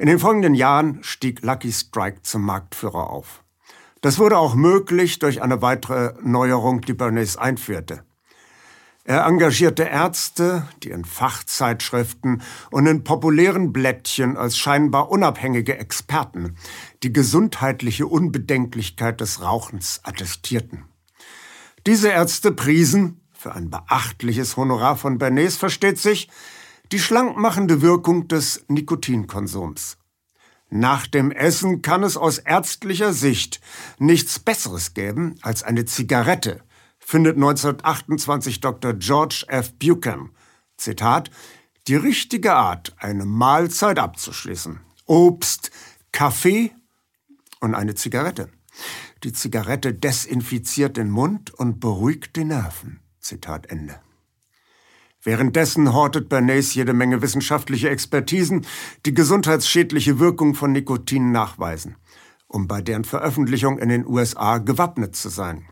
In 0.00 0.06
den 0.06 0.18
folgenden 0.18 0.54
Jahren 0.54 1.02
stieg 1.02 1.42
Lucky 1.42 1.70
Strike 1.70 2.22
zum 2.22 2.40
Marktführer 2.46 3.10
auf. 3.10 3.44
Das 4.00 4.18
wurde 4.18 4.38
auch 4.38 4.54
möglich 4.54 5.18
durch 5.18 5.42
eine 5.42 5.60
weitere 5.60 6.14
Neuerung, 6.22 6.80
die 6.80 6.94
Bernays 6.94 7.36
einführte. 7.36 8.02
Er 9.04 9.26
engagierte 9.26 9.82
Ärzte, 9.82 10.66
die 10.82 10.88
in 10.88 11.04
Fachzeitschriften 11.04 12.40
und 12.70 12.86
in 12.86 13.04
populären 13.04 13.74
Blättchen 13.74 14.38
als 14.38 14.56
scheinbar 14.56 15.10
unabhängige 15.10 15.76
Experten 15.76 16.56
die 17.02 17.12
gesundheitliche 17.12 18.06
Unbedenklichkeit 18.06 19.20
des 19.20 19.42
Rauchens 19.42 20.00
attestierten. 20.04 20.86
Diese 21.86 22.08
Ärzte 22.08 22.52
priesen, 22.52 23.20
für 23.34 23.54
ein 23.54 23.68
beachtliches 23.68 24.56
Honorar 24.56 24.96
von 24.96 25.18
Bernays 25.18 25.58
versteht 25.58 25.98
sich, 25.98 26.30
die 26.92 26.98
schlankmachende 26.98 27.82
Wirkung 27.82 28.28
des 28.28 28.64
Nikotinkonsums. 28.68 29.96
Nach 30.70 31.06
dem 31.06 31.30
Essen 31.30 31.82
kann 31.82 32.02
es 32.02 32.16
aus 32.16 32.38
ärztlicher 32.38 33.12
Sicht 33.12 33.60
nichts 33.98 34.38
Besseres 34.38 34.94
geben 34.94 35.34
als 35.42 35.62
eine 35.62 35.84
Zigarette, 35.84 36.62
findet 36.98 37.36
1928 37.36 38.60
Dr. 38.60 38.94
George 38.94 39.44
F. 39.48 39.72
Buchan, 39.74 40.30
Zitat, 40.76 41.30
die 41.88 41.96
richtige 41.96 42.54
Art, 42.54 42.94
eine 42.98 43.24
Mahlzeit 43.24 43.98
abzuschließen. 43.98 44.80
Obst, 45.06 45.72
Kaffee 46.12 46.72
und 47.60 47.74
eine 47.74 47.94
Zigarette. 47.94 48.48
Die 49.24 49.32
Zigarette 49.32 49.92
desinfiziert 49.92 50.96
den 50.96 51.10
Mund 51.10 51.52
und 51.52 51.80
beruhigt 51.80 52.36
die 52.36 52.44
Nerven. 52.44 53.00
Zitat 53.18 53.66
Ende. 53.66 54.00
Währenddessen 55.22 55.92
hortet 55.92 56.30
Bernays 56.30 56.74
jede 56.74 56.94
Menge 56.94 57.20
wissenschaftliche 57.20 57.90
Expertisen, 57.90 58.66
die 59.04 59.12
gesundheitsschädliche 59.12 60.18
Wirkung 60.18 60.54
von 60.54 60.72
Nikotin 60.72 61.30
nachweisen, 61.30 61.96
um 62.46 62.66
bei 62.66 62.80
deren 62.80 63.04
Veröffentlichung 63.04 63.78
in 63.78 63.90
den 63.90 64.06
USA 64.06 64.58
gewappnet 64.58 65.14
zu 65.14 65.28
sein. 65.28 65.66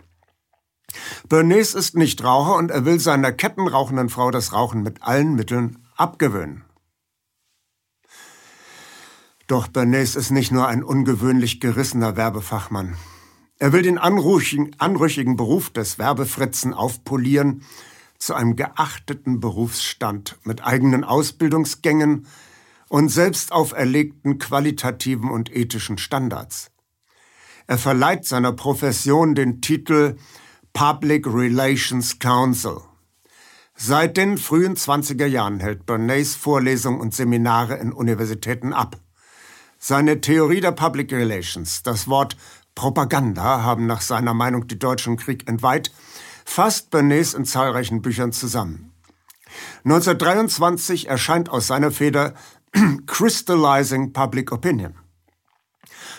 Bernays 1.29 1.75
ist 1.75 1.97
nicht 1.97 2.23
Raucher 2.23 2.57
und 2.57 2.71
er 2.71 2.85
will 2.85 3.01
seiner 3.01 3.33
kettenrauchenden 3.33 4.11
Frau 4.11 4.31
das 4.31 4.53
Rauchen 4.53 4.83
mit 4.83 5.03
allen 5.03 5.35
Mitteln 5.35 5.79
abgewöhnen. 5.97 6.65
Doch 9.47 9.69
Bernays 9.69 10.15
ist 10.15 10.31
nicht 10.31 10.53
nur 10.53 10.69
ein 10.69 10.83
ungewöhnlich 10.83 11.59
gerissener 11.59 12.17
Werbefachmann. 12.17 12.97
Er 13.59 13.73
will 13.73 13.81
den 13.81 13.97
anrüchigen, 13.97 14.77
anrüchigen 14.79 15.37
Beruf 15.37 15.71
des 15.71 15.99
Werbefritzen 15.99 16.75
aufpolieren 16.75 17.65
zu 18.19 18.35
einem 18.35 18.57
geachteten 18.57 19.41
Berufsstand 19.41 20.39
mit 20.45 20.65
eigenen 20.65 21.05
Ausbildungsgängen 21.05 22.27
und 22.89 23.09
selbst 23.11 23.53
auferlegten 23.53 24.39
qualitativen 24.39 25.31
und 25.31 25.55
ethischen 25.55 25.99
Standards. 25.99 26.71
Er 27.67 27.79
verleiht 27.79 28.25
seiner 28.25 28.53
Profession 28.53 29.35
den 29.35 29.61
Titel 29.61 30.17
Public 30.73 31.27
Relations 31.27 32.19
Council. 32.19 32.79
Seit 33.75 34.17
den 34.17 34.39
frühen 34.39 34.75
20er 34.75 35.27
Jahren 35.27 35.61
hält 35.61 35.87
Bernays 35.87 36.35
Vorlesungen 36.35 37.01
und 37.01 37.15
Seminare 37.15 37.77
in 37.77 37.93
Universitäten 37.93 38.73
ab. 38.73 38.97
Seine 39.79 40.21
Theorie 40.21 40.61
der 40.61 40.73
Public 40.73 41.13
Relations, 41.13 41.83
das 41.85 42.09
Wort 42.09 42.37
Propaganda 42.75 43.63
haben 43.63 43.87
nach 43.87 44.01
seiner 44.01 44.35
Meinung 44.35 44.67
die 44.67 44.79
Deutschen 44.79 45.17
Krieg 45.17 45.49
entweiht, 45.49 45.93
fasst 46.49 46.91
Bernays 46.91 47.35
in 47.35 47.45
zahlreichen 47.45 48.01
Büchern 48.01 48.33
zusammen. 48.33 48.93
1923 49.85 51.07
erscheint 51.07 51.51
aus 51.51 51.67
seiner 51.67 51.91
Feder 51.91 52.35
Crystallizing 53.07 54.13
Public 54.13 54.51
Opinion. 54.51 54.95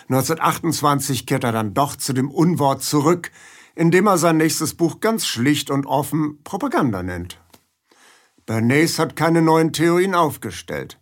1928 0.08 1.26
kehrt 1.26 1.44
er 1.44 1.52
dann 1.52 1.74
doch 1.74 1.96
zu 1.96 2.12
dem 2.12 2.30
Unwort 2.30 2.82
zurück, 2.82 3.30
indem 3.74 4.06
er 4.06 4.18
sein 4.18 4.36
nächstes 4.36 4.74
Buch 4.74 5.00
ganz 5.00 5.26
schlicht 5.26 5.70
und 5.70 5.86
offen 5.86 6.42
Propaganda 6.44 7.02
nennt. 7.02 7.40
Bernays 8.46 8.98
hat 8.98 9.16
keine 9.16 9.42
neuen 9.42 9.72
Theorien 9.72 10.14
aufgestellt. 10.14 10.98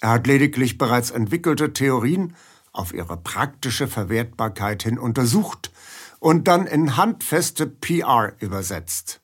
Er 0.00 0.10
hat 0.10 0.26
lediglich 0.26 0.78
bereits 0.78 1.10
entwickelte 1.10 1.72
Theorien 1.74 2.34
auf 2.72 2.94
ihre 2.94 3.18
praktische 3.18 3.88
Verwertbarkeit 3.88 4.82
hin 4.82 4.98
untersucht 4.98 5.70
und 6.18 6.48
dann 6.48 6.66
in 6.66 6.96
handfeste 6.96 7.66
PR 7.66 8.34
übersetzt. 8.40 9.20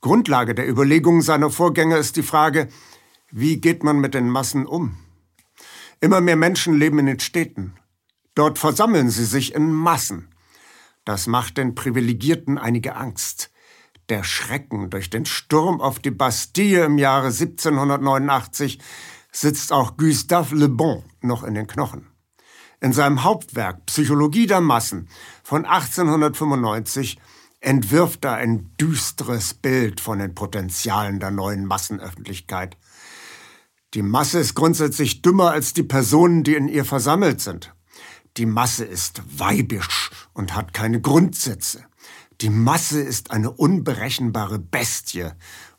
Grundlage 0.00 0.54
der 0.54 0.68
Überlegungen 0.68 1.22
seiner 1.22 1.50
Vorgänger 1.50 1.98
ist 1.98 2.16
die 2.16 2.22
Frage, 2.22 2.68
wie 3.30 3.60
geht 3.60 3.82
man 3.82 4.00
mit 4.00 4.14
den 4.14 4.30
Massen 4.30 4.66
um? 4.66 4.96
Immer 6.00 6.20
mehr 6.20 6.36
Menschen 6.36 6.78
leben 6.78 6.98
in 7.00 7.06
den 7.06 7.20
Städten. 7.20 7.74
Dort 8.34 8.58
versammeln 8.58 9.10
sie 9.10 9.24
sich 9.24 9.54
in 9.54 9.72
Massen. 9.72 10.28
Das 11.04 11.26
macht 11.26 11.58
den 11.58 11.74
Privilegierten 11.74 12.58
einige 12.58 12.94
Angst. 12.94 13.50
Der 14.08 14.22
Schrecken 14.22 14.90
durch 14.90 15.10
den 15.10 15.26
Sturm 15.26 15.80
auf 15.80 15.98
die 15.98 16.10
Bastille 16.10 16.84
im 16.84 16.98
Jahre 16.98 17.26
1789 17.26 18.78
sitzt 19.32 19.72
auch 19.72 19.96
Gustave 19.96 20.54
Le 20.54 20.68
Bon 20.68 21.02
noch 21.20 21.42
in 21.42 21.54
den 21.54 21.66
Knochen. 21.66 22.06
In 22.80 22.92
seinem 22.92 23.24
Hauptwerk 23.24 23.86
Psychologie 23.86 24.46
der 24.46 24.60
Massen 24.60 25.08
von 25.42 25.64
1895 25.64 27.18
entwirft 27.60 28.24
er 28.24 28.34
ein 28.34 28.70
düsteres 28.80 29.54
Bild 29.54 30.00
von 30.00 30.20
den 30.20 30.34
Potenzialen 30.34 31.18
der 31.18 31.32
neuen 31.32 31.66
Massenöffentlichkeit. 31.66 32.76
Die 33.94 34.02
Masse 34.02 34.38
ist 34.38 34.54
grundsätzlich 34.54 35.22
dümmer 35.22 35.50
als 35.50 35.72
die 35.72 35.82
Personen, 35.82 36.44
die 36.44 36.54
in 36.54 36.68
ihr 36.68 36.84
versammelt 36.84 37.40
sind. 37.40 37.74
Die 38.36 38.46
Masse 38.46 38.84
ist 38.84 39.22
weibisch 39.38 40.10
und 40.32 40.54
hat 40.54 40.72
keine 40.72 41.00
Grundsätze. 41.00 41.84
Die 42.40 42.50
Masse 42.50 43.00
ist 43.00 43.32
eine 43.32 43.50
unberechenbare 43.50 44.60
Bestie 44.60 45.30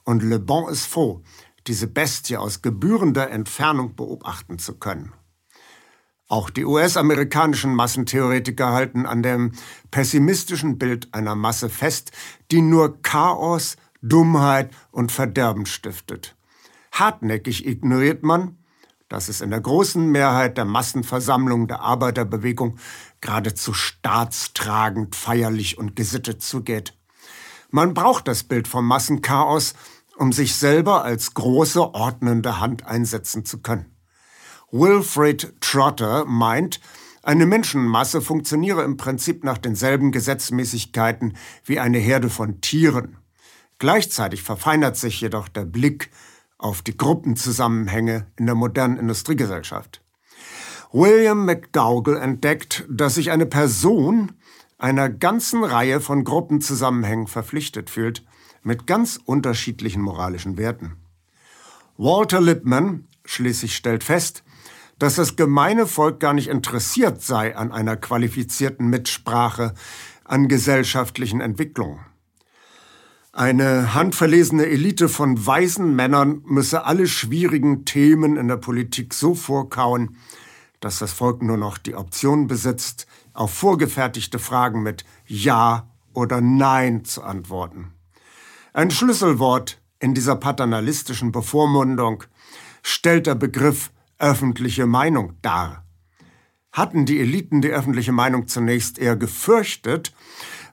und 0.04 0.22
Le 0.22 0.40
Bon 0.40 0.68
ist 0.68 0.86
froh, 0.86 1.24
diese 1.68 1.88
Bestie 1.88 2.36
aus 2.36 2.62
gebührender 2.62 3.30
Entfernung 3.30 3.96
beobachten 3.96 4.60
zu 4.60 4.74
können. 4.74 5.14
Auch 6.30 6.52
die 6.52 6.64
US-amerikanischen 6.64 7.74
Massentheoretiker 7.74 8.72
halten 8.72 9.08
an 9.08 9.24
dem 9.24 9.54
pessimistischen 9.90 10.78
Bild 10.78 11.12
einer 11.12 11.34
Masse 11.34 11.70
fest, 11.70 12.12
die 12.52 12.62
nur 12.62 13.02
Chaos, 13.02 13.78
Dummheit 14.04 14.72
und 14.92 15.12
Verderben 15.12 15.66
stiftet. 15.66 16.36
Hartnäckig 16.92 17.66
ignoriert 17.66 18.22
man, 18.22 18.60
dass 19.08 19.28
es 19.28 19.42
in 19.42 19.50
der 19.50 19.60
großen 19.60 20.12
Mehrheit 20.12 20.56
der 20.58 20.66
Massenversammlungen 20.66 21.68
der 21.68 21.82
Arbeiterbewegung 21.82 22.78
geradezu 23.22 23.74
staatstragend, 23.74 25.16
feierlich 25.16 25.80
und 25.80 25.96
gesittet 25.96 26.44
zugeht. 26.44 26.94
Man 27.72 27.96
braucht 27.96 28.28
das 28.28 28.44
Bild 28.44 28.68
vom 28.68 28.86
Massenchaos, 28.86 29.74
um 30.16 30.32
sich 30.32 30.54
selber 30.54 31.04
als 31.04 31.34
große 31.34 31.96
ordnende 31.96 32.60
Hand 32.60 32.86
einsetzen 32.86 33.46
zu 33.46 33.64
können. 33.64 33.99
Wilfred 34.72 35.60
Trotter 35.62 36.26
meint, 36.26 36.80
eine 37.24 37.46
Menschenmasse 37.46 38.22
funktioniere 38.22 38.84
im 38.84 38.98
Prinzip 38.98 39.44
nach 39.44 39.58
denselben 39.58 40.12
Gesetzmäßigkeiten 40.12 41.36
wie 41.66 41.80
eine 41.80 41.98
Herde 41.98 42.30
von 42.30 42.62
Tieren. 42.62 43.18
Gleichzeitig 43.78 44.44
verfeinert 44.44 44.98
sich 44.98 45.22
jedoch 45.22 45.48
der 45.48 45.66
Blick 45.66 46.12
auf 46.58 46.82
die 46.82 46.96
Gruppenzusammenhänge 46.96 48.28
in 48.38 48.46
der 48.46 48.56
modernen 48.56 48.98
Industriegesellschaft. 48.98 50.02
William 50.92 51.46
McDougall 51.46 52.18
entdeckt, 52.18 52.86
dass 52.90 53.16
sich 53.16 53.32
eine 53.32 53.46
Person 53.46 54.34
einer 54.78 55.10
ganzen 55.10 55.64
Reihe 55.64 56.02
von 56.02 56.24
Gruppenzusammenhängen 56.24 57.28
verpflichtet 57.28 57.90
fühlt, 57.90 58.26
mit 58.64 58.88
ganz 58.88 59.20
unterschiedlichen 59.24 60.02
moralischen 60.02 60.58
Werten. 60.58 60.98
Walter 61.98 62.42
Lippmann 62.42 63.08
schließlich 63.26 63.76
stellt 63.76 64.04
fest, 64.04 64.44
dass 65.00 65.16
das 65.16 65.36
gemeine 65.36 65.88
Volk 65.88 66.20
gar 66.20 66.34
nicht 66.34 66.50
interessiert 66.50 67.22
sei 67.22 67.56
an 67.56 67.72
einer 67.72 67.96
qualifizierten 67.96 68.90
Mitsprache 68.90 69.74
an 70.26 70.48
gesellschaftlichen 70.48 71.42
Entwicklungen. 71.42 72.00
Eine 73.32 73.94
handverlesene 73.94 74.66
Elite 74.66 75.08
von 75.08 75.46
weisen 75.46 75.96
Männern 75.96 76.42
müsse 76.46 76.84
alle 76.84 77.08
schwierigen 77.08 77.86
Themen 77.86 78.38
in 78.38 78.48
der 78.48 78.58
Politik 78.58 79.14
so 79.14 79.34
vorkauen, 79.34 80.18
dass 80.82 81.00
das 81.00 81.14
Volk 81.14 81.42
nur 81.42 81.58
noch 81.58 81.78
die 81.78 81.96
Option 81.96 82.48
besitzt, 82.48 83.08
auf 83.34 83.54
vorgefertigte 83.54 84.40
Fragen 84.40 84.84
mit 84.84 85.06
Ja 85.26 85.90
oder 86.14 86.42
Nein 86.42 87.06
zu 87.06 87.24
antworten. 87.24 87.94
Ein 88.74 88.92
Schlüsselwort 88.92 89.80
in 90.00 90.14
dieser 90.14 90.36
paternalistischen 90.36 91.32
Bevormundung 91.32 92.24
stellt 92.82 93.28
der 93.28 93.36
Begriff 93.36 93.92
öffentliche 94.20 94.86
Meinung 94.86 95.34
dar. 95.42 95.86
Hatten 96.72 97.06
die 97.06 97.20
Eliten 97.20 97.62
die 97.62 97.70
öffentliche 97.70 98.12
Meinung 98.12 98.48
zunächst 98.48 99.00
eher 99.00 99.16
gefürchtet, 99.16 100.14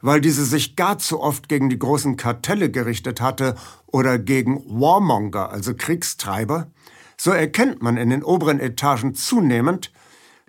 weil 0.03 0.21
diese 0.21 0.45
sich 0.45 0.77
gar 0.77 0.99
zu 0.99 1.21
oft 1.21 1.49
gegen 1.49 1.71
die 1.71 1.79
großen 1.79 2.17
Kartelle 2.17 2.71
gerichtet 2.71 3.21
hatte 3.21 3.57
oder 3.87 4.19
gegen 4.19 4.63
Warmonger, 4.67 5.51
also 5.51 5.75
Kriegstreiber, 5.75 6.71
so 7.19 7.31
erkennt 7.31 7.81
man 7.81 7.97
in 7.97 8.11
den 8.11 8.23
oberen 8.23 8.61
Etagen 8.61 9.15
zunehmend, 9.15 9.91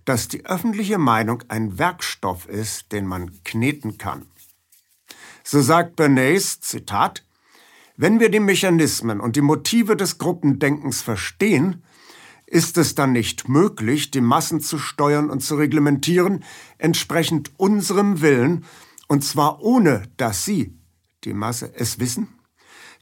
dass 0.04 0.28
die 0.28 0.46
öffentliche 0.46 0.98
Meinung 0.98 1.44
ein 1.48 1.78
Werkstoff 1.78 2.48
ist, 2.48 2.92
den 2.92 3.06
man 3.06 3.44
kneten 3.44 3.98
kann. 3.98 4.26
So 5.44 5.62
sagt 5.62 5.96
Bernays, 5.96 6.60
Zitat, 6.60 7.24
wenn 7.96 8.20
wir 8.20 8.30
die 8.30 8.40
Mechanismen 8.40 9.20
und 9.20 9.36
die 9.36 9.42
Motive 9.42 9.96
des 9.96 10.18
Gruppendenkens 10.18 11.02
verstehen, 11.02 11.84
ist 12.48 12.78
es 12.78 12.96
dann 12.96 13.12
nicht 13.12 13.50
möglich, 13.50 14.10
die 14.10 14.22
Massen 14.22 14.62
zu 14.62 14.80
steuern 14.80 15.30
und 15.30 15.42
zu 15.42 15.56
reglementieren, 15.56 16.44
entsprechend 16.78 17.52
unserem 17.58 18.22
Willen, 18.22 18.66
und 19.08 19.24
zwar 19.24 19.62
ohne, 19.62 20.04
dass 20.18 20.46
Sie, 20.46 20.74
die 21.26 21.34
Masse, 21.34 21.72
es 21.76 22.00
wissen? 22.00 22.30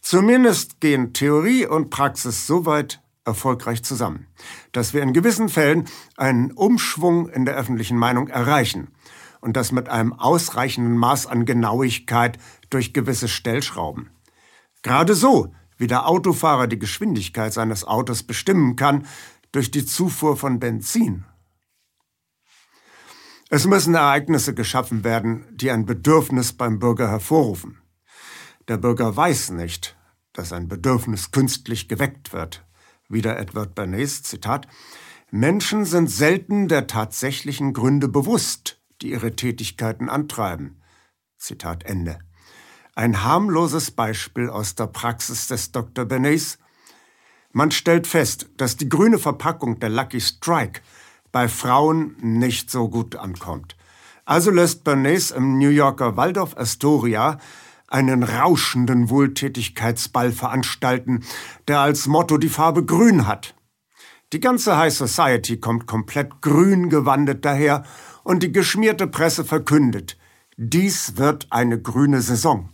Zumindest 0.02 0.82
gehen 0.82 1.14
Theorie 1.14 1.66
und 1.66 1.90
Praxis 1.90 2.46
so 2.46 2.66
weit 2.66 3.02
erfolgreich 3.24 3.84
zusammen, 3.84 4.28
dass 4.72 4.94
wir 4.94 5.02
in 5.02 5.14
gewissen 5.14 5.50
Fällen 5.50 5.86
einen 6.16 6.52
Umschwung 6.52 7.30
in 7.30 7.46
der 7.46 7.56
öffentlichen 7.56 7.98
Meinung 7.98 8.28
erreichen 8.28 8.90
und 9.42 9.56
das 9.56 9.72
mit 9.72 9.90
einem 9.90 10.14
ausreichenden 10.14 10.98
Maß 10.98 11.28
an 11.28 11.46
Genauigkeit 11.46 12.38
durch 12.70 12.94
gewisse 12.94 13.28
Stellschrauben. 13.28 14.10
Gerade 14.84 15.16
so, 15.16 15.54
wie 15.78 15.88
der 15.88 16.08
Autofahrer 16.08 16.68
die 16.68 16.80
Geschwindigkeit 16.80 17.54
seines 17.54 17.84
Autos 17.84 18.24
bestimmen 18.24 18.76
kann, 18.76 19.06
durch 19.56 19.72
die 19.72 19.86
Zufuhr 19.86 20.36
von 20.36 20.60
Benzin. 20.60 21.24
Es 23.50 23.66
müssen 23.66 23.96
Ereignisse 23.96 24.54
geschaffen 24.54 25.06
werden, 25.06 25.46
die 25.56 25.72
ein 25.72 25.86
Bedürfnis 25.86 26.52
beim 26.52 26.80
Bürger 26.80 27.08
hervorrufen. 27.08 27.82
Der 28.68 28.78
Bürger 28.78 29.16
weiß 29.16 29.52
nicht, 29.52 29.96
dass 30.34 30.52
ein 30.52 30.68
Bedürfnis 30.68 31.32
künstlich 31.32 31.88
geweckt 31.88 32.34
wird. 32.34 32.66
Wieder 33.08 33.40
Edward 33.40 33.76
Bernays 33.76 34.24
Zitat 34.24 34.68
Menschen 35.32 35.86
sind 35.86 36.10
selten 36.10 36.68
der 36.68 36.88
tatsächlichen 36.88 37.72
Gründe 37.72 38.10
bewusst, 38.10 38.82
die 39.02 39.12
ihre 39.12 39.36
Tätigkeiten 39.38 40.10
antreiben. 40.10 40.82
Zitat 41.38 41.84
Ende. 41.84 42.20
Ein 42.94 43.24
harmloses 43.24 43.92
Beispiel 43.92 44.50
aus 44.50 44.76
der 44.76 44.88
Praxis 44.88 45.48
des 45.48 45.72
Dr. 45.72 46.06
Bernays 46.06 46.58
man 47.56 47.72
stellt 47.72 48.06
fest, 48.06 48.50
dass 48.58 48.76
die 48.76 48.90
grüne 48.90 49.18
Verpackung 49.18 49.80
der 49.80 49.88
Lucky 49.88 50.20
Strike 50.20 50.82
bei 51.32 51.48
Frauen 51.48 52.18
nicht 52.20 52.70
so 52.70 52.90
gut 52.90 53.16
ankommt. 53.16 53.78
Also 54.26 54.52
lässt 54.52 54.84
Bernays 54.84 55.32
im 55.32 55.58
New 55.58 55.70
Yorker 55.70 56.18
Waldorf 56.18 56.58
Astoria 56.58 57.38
einen 57.88 58.24
rauschenden 58.24 59.10
Wohltätigkeitsball 59.10 60.34
veranstalten, 60.34 61.24
der 61.70 61.80
als 61.80 62.08
Motto 62.08 62.38
die 62.38 62.50
Farbe 62.50 62.84
grün 62.84 63.26
hat. 63.26 63.56
Die 64.34 64.42
ganze 64.42 64.76
High 64.78 64.94
Society 64.94 65.58
kommt 65.58 65.88
komplett 65.88 66.42
grün 66.42 66.90
gewandet 66.90 67.46
daher 67.46 67.84
und 68.26 68.44
die 68.44 68.52
geschmierte 68.52 69.08
Presse 69.08 69.46
verkündet, 69.46 70.18
dies 70.58 71.16
wird 71.16 71.48
eine 71.52 71.82
grüne 71.82 72.22
Saison. 72.22 72.68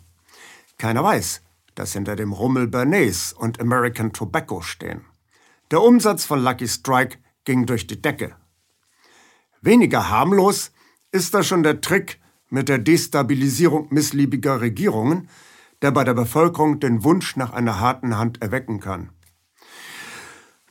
Keiner 0.79 1.03
weiß, 1.03 1.43
dass 1.75 1.93
hinter 1.93 2.15
dem 2.15 2.33
Rummel 2.33 2.67
Bernays 2.67 3.33
und 3.33 3.59
American 3.59 4.13
Tobacco 4.13 4.61
stehen. 4.61 5.05
Der 5.71 5.81
Umsatz 5.81 6.25
von 6.25 6.43
Lucky 6.43 6.67
Strike 6.67 7.17
ging 7.45 7.65
durch 7.65 7.87
die 7.87 8.01
Decke. 8.01 8.35
Weniger 9.61 10.09
harmlos 10.09 10.71
ist 11.11 11.33
das 11.33 11.47
schon 11.47 11.63
der 11.63 11.81
Trick 11.81 12.19
mit 12.49 12.67
der 12.67 12.77
Destabilisierung 12.77 13.87
missliebiger 13.89 14.61
Regierungen, 14.61 15.29
der 15.81 15.91
bei 15.91 16.03
der 16.03 16.13
Bevölkerung 16.13 16.79
den 16.79 17.03
Wunsch 17.03 17.35
nach 17.35 17.53
einer 17.53 17.79
harten 17.79 18.17
Hand 18.17 18.41
erwecken 18.41 18.79
kann. 18.79 19.09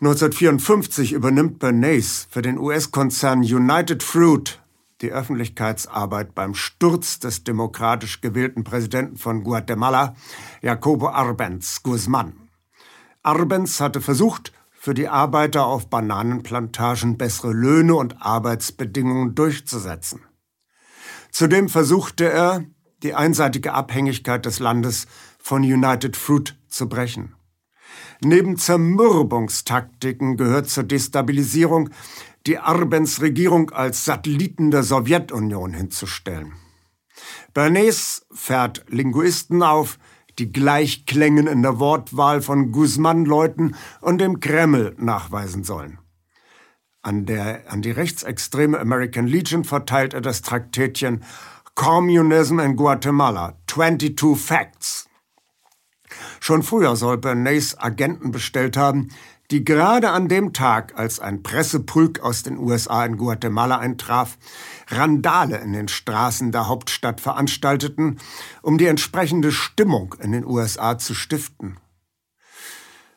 1954 0.01 1.13
übernimmt 1.13 1.59
Bernays 1.59 2.27
für 2.31 2.43
den 2.43 2.59
US-Konzern 2.59 3.41
United 3.41 4.03
Fruit 4.03 4.61
die 5.01 5.13
Öffentlichkeitsarbeit 5.13 6.35
beim 6.35 6.55
Sturz 6.55 7.19
des 7.19 7.45
demokratisch 7.45 8.21
gewählten 8.21 8.65
Präsidenten 8.65 9.17
von 9.17 9.43
Guatemala, 9.45 10.15
Jacobo 10.63 11.09
Arbenz 11.09 11.83
Guzman. 11.83 12.49
Arbenz 13.23 13.81
hatte 13.81 14.01
versucht, 14.01 14.53
für 14.73 14.95
die 14.95 15.09
Arbeiter 15.09 15.67
auf 15.67 15.91
Bananenplantagen 15.91 17.19
bessere 17.19 17.53
Löhne 17.53 17.95
und 17.95 18.23
Arbeitsbedingungen 18.23 19.35
durchzusetzen. 19.35 20.23
Zudem 21.31 21.69
versuchte 21.69 22.25
er, 22.25 22.65
die 23.03 23.15
einseitige 23.15 23.75
Abhängigkeit 23.75 24.47
des 24.47 24.59
Landes 24.59 25.07
von 25.39 25.63
United 25.63 26.17
Fruit 26.17 26.59
zu 26.69 26.89
brechen. 26.89 27.35
Neben 28.23 28.57
Zermürbungstaktiken 28.57 30.37
gehört 30.37 30.69
zur 30.69 30.85
Destabilisierung, 30.85 31.91
die 32.47 32.59
Arbens 32.59 33.21
Regierung 33.21 33.71
als 33.71 34.05
Satelliten 34.05 34.71
der 34.71 34.83
Sowjetunion 34.83 35.75
hinzustellen. 35.75 36.55
Bernays 37.53 38.27
fährt 38.33 38.85
Linguisten 38.89 39.63
auf, 39.63 39.99
die 40.39 40.53
Gleichklängen 40.53 41.47
in 41.47 41.63
der 41.63 41.79
Wortwahl 41.79 42.41
von 42.41 42.73
Guzman-Leuten 42.73 43.77
und 44.01 44.19
dem 44.19 44.41
Kreml 44.41 44.95
nachweisen 44.99 45.65
sollen. 45.65 45.99
An, 47.03 47.27
der, 47.27 47.71
an 47.71 47.83
die 47.83 47.91
rechtsextreme 47.91 48.79
American 48.79 49.27
Legion 49.27 49.65
verteilt 49.65 50.15
er 50.15 50.21
das 50.21 50.43
Traktätchen 50.43 51.25
Communism 51.75 52.59
in 52.59 52.77
Guatemala, 52.77 53.59
22 53.67 54.39
Facts. 54.39 55.09
Schon 56.41 56.63
früher 56.63 56.97
soll 56.97 57.19
Bernays 57.19 57.79
Agenten 57.79 58.33
bestellt 58.33 58.77
haben, 58.77 59.09
die 59.51 59.65
gerade 59.65 60.11
an 60.11 60.29
dem 60.29 60.53
Tag, 60.53 60.97
als 60.97 61.19
ein 61.19 61.43
Pressepulk 61.43 62.21
aus 62.21 62.43
den 62.43 62.59
USA 62.59 63.05
in 63.05 63.17
Guatemala 63.17 63.79
eintraf, 63.79 64.39
Randale 64.89 65.59
in 65.59 65.73
den 65.73 65.89
Straßen 65.89 66.53
der 66.53 66.69
Hauptstadt 66.69 67.21
veranstalteten, 67.21 68.21
um 68.63 68.79
die 68.79 68.87
entsprechende 68.87 69.51
Stimmung 69.51 70.15
in 70.21 70.33
den 70.33 70.45
USA 70.45 70.99
zu 70.99 71.15
stiften. 71.15 71.79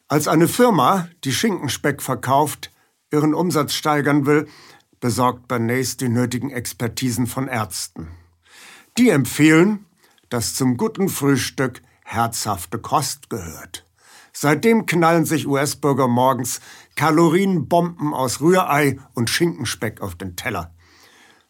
Als 0.08 0.28
eine 0.28 0.48
Firma, 0.48 1.08
die 1.24 1.34
Schinkenspeck 1.34 2.02
verkauft, 2.02 2.72
ihren 3.12 3.34
Umsatz 3.34 3.74
steigern 3.74 4.26
will, 4.26 4.48
besorgt 5.00 5.48
Bernays 5.48 5.98
die 5.98 6.10
nötigen 6.10 6.50
Expertisen 6.50 7.28
von 7.28 7.48
Ärzten. 7.48 8.08
Die 8.98 9.10
empfehlen, 9.10 9.86
dass 10.30 10.56
zum 10.56 10.78
guten 10.78 11.10
Frühstück 11.10 11.82
herzhafte 12.04 12.80
Kost 12.80 13.30
gehört. 13.30 13.86
Seitdem 14.36 14.88
knallen 14.88 15.26
sich 15.26 15.48
US-Bürger 15.48 16.08
morgens 16.08 16.60
Kalorienbomben 16.96 18.13
aus 18.13 18.41
Rührei 18.41 19.00
und 19.13 19.30
Schinkenspeck 19.30 20.02
auf 20.02 20.15
den 20.15 20.36
Teller. 20.36 20.74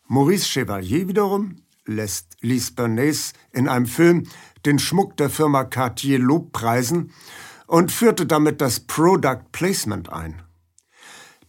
Maurice 0.07 0.45
Chevalier 0.45 1.07
wiederum 1.07 1.63
lässt 1.85 2.37
ließ 2.41 2.75
Bernays 2.75 3.33
in 3.51 3.67
einem 3.67 3.85
Film 3.85 4.27
den 4.65 4.79
Schmuck 4.79 5.17
der 5.17 5.29
Firma 5.29 5.63
Cartier 5.63 6.19
Lobpreisen 6.19 7.11
und 7.67 7.91
führte 7.91 8.25
damit 8.25 8.61
das 8.61 8.81
Product 8.81 9.39
Placement 9.51 10.11
ein. 10.11 10.41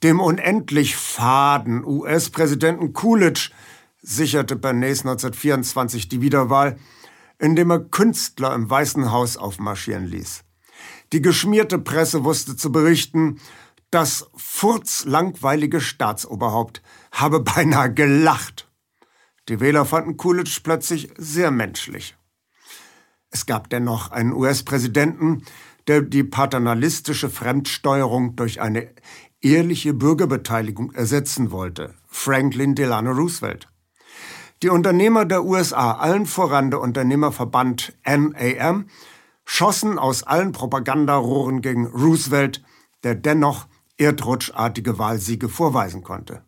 Dem 0.03 0.21
unendlich 0.21 0.97
faden 0.97 1.85
US-Präsidenten 1.85 2.93
Coolidge 2.93 3.51
sicherte 4.01 4.57
Bernays 4.57 5.01
1924 5.01 6.09
die 6.09 6.21
Wiederwahl, 6.21 6.77
indem 7.39 7.71
er 7.71 7.81
Künstler 7.81 8.55
im 8.55 8.69
Weißen 8.71 9.11
Haus 9.11 9.37
aufmarschieren 9.37 10.07
ließ. 10.07 10.45
Die 11.15 11.23
geschmierte 11.23 11.79
Presse 11.79 12.25
wusste 12.25 12.57
zu 12.57 12.73
berichten, 12.73 13.39
das 13.93 14.29
furzlangweilige 14.35 15.81
Staatsoberhaupt 15.81 16.83
habe 17.13 17.39
beinahe 17.55 17.95
gelacht. 17.95 18.69
Die 19.49 19.61
Wähler 19.61 19.85
fanden 19.85 20.17
Coolidge 20.17 20.59
plötzlich 20.65 21.15
sehr 21.17 21.53
menschlich. 21.53 22.17
Es 23.31 23.47
gab 23.47 23.71
dennoch 23.71 24.11
einen 24.11 24.33
US-Präsidenten, 24.33 25.45
der 25.87 26.03
die 26.03 26.25
paternalistische 26.25 27.31
Fremdsteuerung 27.31 28.35
durch 28.35 28.61
eine 28.61 28.93
ehrliche 29.41 29.95
Bürgerbeteiligung 29.95 30.91
ersetzen 30.95 31.53
wollte, 31.53 31.95
Franklin 32.09 32.75
Delano 32.75 33.13
Roosevelt. 33.13 33.69
Die 34.65 34.69
Unternehmer 34.69 35.27
der 35.27 35.45
USA, 35.45 35.93
allen 35.93 36.27
voran 36.27 36.73
der 36.73 36.81
Unternehmerverband 36.81 37.97
NAM, 38.05 38.87
schossen 39.45 39.99
aus 39.99 40.23
allen 40.23 40.53
Propagandarohren 40.53 41.61
gegen 41.61 41.87
Roosevelt, 41.87 42.63
der 43.03 43.15
dennoch 43.15 43.67
erdrutschartige 43.99 44.99
Wahlsiege 44.99 45.49
vorweisen 45.49 46.03
konnte. 46.03 46.43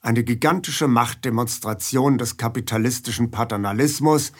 Eine 0.00 0.22
gigantische 0.22 0.86
Machtdemonstration 0.86 2.16
des 2.16 2.36
kapitalistischen 2.36 3.30
Paternalismus 3.30 4.32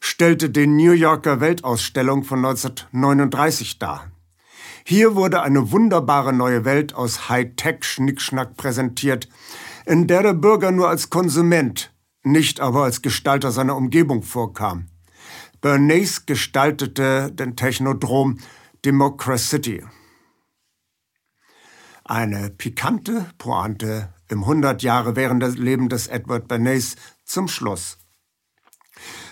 stellte 0.00 0.50
die 0.50 0.66
New 0.66 0.92
Yorker 0.92 1.40
Weltausstellung 1.40 2.24
von 2.24 2.44
1939 2.44 3.78
dar. 3.78 4.10
Hier 4.84 5.14
wurde 5.14 5.42
eine 5.42 5.70
wunderbare 5.70 6.32
neue 6.32 6.64
Welt 6.64 6.94
aus 6.94 7.28
Hightech-Schnickschnack 7.28 8.56
präsentiert, 8.56 9.28
in 9.86 10.08
der 10.08 10.24
der 10.24 10.34
Bürger 10.34 10.72
nur 10.72 10.88
als 10.88 11.08
Konsument, 11.08 11.94
nicht 12.24 12.58
aber 12.58 12.82
als 12.82 13.00
Gestalter 13.00 13.52
seiner 13.52 13.76
Umgebung 13.76 14.24
vorkam. 14.24 14.88
Bernays 15.62 16.26
gestaltete 16.26 17.30
den 17.30 17.54
Technodrom 17.54 18.38
Democracy. 18.84 19.84
Eine 22.04 22.50
pikante 22.50 23.26
Pointe 23.38 24.12
im 24.28 24.40
100 24.40 24.82
Jahre 24.82 25.14
während 25.14 25.40
des 25.40 25.56
Leben 25.56 25.88
des 25.88 26.08
Edward 26.08 26.48
Bernays 26.48 26.96
zum 27.24 27.46
Schluss. 27.46 27.98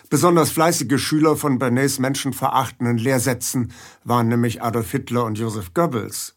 Besonders 0.09 0.53
fleißige 0.53 1.03
Schüler 1.03 1.35
von 1.37 1.59
Bernays 1.59 1.99
menschenverachtenden 1.99 2.99
Lehrsätzen 2.99 3.73
waren 4.05 4.29
nämlich 4.29 4.62
Adolf 4.62 4.93
Hitler 4.93 5.25
und 5.25 5.37
Joseph 5.37 5.75
Goebbels. 5.75 6.37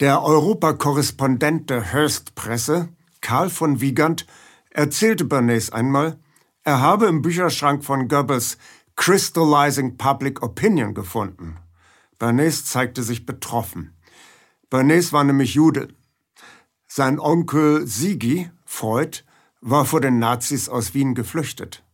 Der 0.00 0.22
Europakorrespondent 0.22 1.68
der 1.68 1.82
Hearst-Presse, 1.92 2.88
Karl 3.20 3.50
von 3.50 3.82
Wiegand, 3.82 4.26
erzählte 4.70 5.26
Bernays 5.26 5.68
einmal, 5.68 6.18
er 6.66 6.80
habe 6.80 7.06
im 7.06 7.22
Bücherschrank 7.22 7.84
von 7.84 8.08
Goebbels 8.08 8.58
Crystallizing 8.96 9.98
Public 9.98 10.42
Opinion 10.42 10.94
gefunden. 10.94 11.58
Bernays 12.18 12.64
zeigte 12.64 13.02
sich 13.02 13.26
betroffen. 13.26 13.94
Bernays 14.70 15.12
war 15.12 15.22
nämlich 15.22 15.54
Jude. 15.54 15.88
Sein 16.88 17.20
Onkel 17.20 17.86
Sigi, 17.86 18.50
Freud, 18.64 19.22
war 19.60 19.84
vor 19.84 20.00
den 20.00 20.18
Nazis 20.18 20.68
aus 20.68 20.94
Wien 20.94 21.14
geflüchtet. 21.14 21.84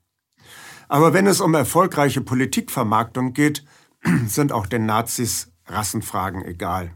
Aber 0.88 1.12
wenn 1.12 1.26
es 1.26 1.40
um 1.40 1.54
erfolgreiche 1.54 2.20
Politikvermarktung 2.20 3.32
geht, 3.34 3.64
sind 4.26 4.52
auch 4.52 4.66
den 4.66 4.86
Nazis 4.86 5.50
Rassenfragen 5.66 6.44
egal. 6.44 6.94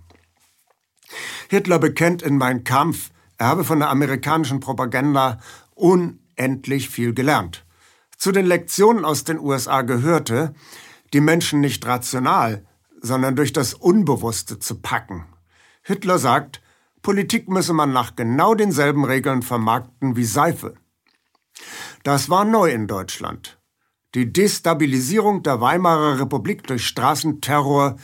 Hitler 1.49 1.79
bekennt 1.79 2.23
in 2.23 2.39
Mein 2.39 2.65
Kampf, 2.65 3.11
er 3.39 3.49
habe 3.49 3.65
von 3.65 3.81
der 3.81 3.91
amerikanischen 3.91 4.61
Propaganda 4.61 5.39
unendlich 5.75 6.89
viel 6.89 7.13
gelernt. 7.13 7.66
Zu 8.17 8.33
den 8.33 8.47
Lektionen 8.47 9.05
aus 9.05 9.25
den 9.25 9.39
USA 9.39 9.83
gehörte, 9.83 10.55
die 11.13 11.21
Menschen 11.21 11.61
nicht 11.61 11.85
rational, 11.87 12.67
sondern 13.01 13.37
durch 13.37 13.53
das 13.53 13.75
Unbewusste 13.75 14.59
zu 14.59 14.81
packen. 14.81 15.27
Hitler 15.83 16.19
sagt, 16.19 16.63
Politik 17.03 17.49
müsse 17.49 17.73
man 17.73 17.93
nach 17.93 18.17
genau 18.17 18.55
denselben 18.55 19.05
Regeln 19.05 19.43
vermarkten 19.43 20.17
wie 20.17 20.25
Seife. 20.25 20.75
Das 22.03 22.29
war 22.31 22.45
neu 22.45 22.71
in 22.71 22.87
Deutschland. 22.87 23.59
Die 24.15 24.33
Destabilisierung 24.33 25.43
der 25.43 25.61
Weimarer 25.61 26.19
Republik 26.19 26.67
durch 26.67 26.87
Straßenterror 26.87 27.97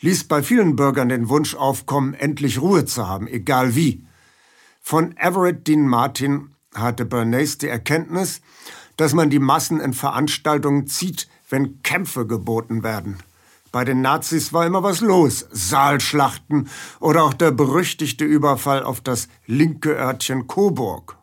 ließ 0.00 0.24
bei 0.24 0.42
vielen 0.42 0.76
Bürgern 0.76 1.08
den 1.08 1.28
Wunsch 1.28 1.54
aufkommen, 1.54 2.14
endlich 2.14 2.60
Ruhe 2.60 2.84
zu 2.84 3.08
haben, 3.08 3.28
egal 3.28 3.74
wie. 3.74 4.04
Von 4.80 5.16
Everett 5.16 5.66
Dean 5.68 5.86
Martin 5.86 6.56
hatte 6.74 7.04
Bernays 7.04 7.58
die 7.58 7.68
Erkenntnis, 7.68 8.40
dass 9.02 9.14
man 9.14 9.30
die 9.30 9.40
Massen 9.40 9.80
in 9.80 9.94
Veranstaltungen 9.94 10.86
zieht, 10.86 11.26
wenn 11.48 11.82
Kämpfe 11.82 12.24
geboten 12.24 12.84
werden. 12.84 13.18
Bei 13.72 13.84
den 13.84 14.00
Nazis 14.00 14.52
war 14.52 14.64
immer 14.64 14.84
was 14.84 15.00
los, 15.00 15.44
Saalschlachten 15.50 16.68
oder 17.00 17.24
auch 17.24 17.34
der 17.34 17.50
berüchtigte 17.50 18.24
Überfall 18.24 18.84
auf 18.84 19.00
das 19.00 19.26
linke 19.44 19.96
Örtchen 19.96 20.46
Coburg. 20.46 21.18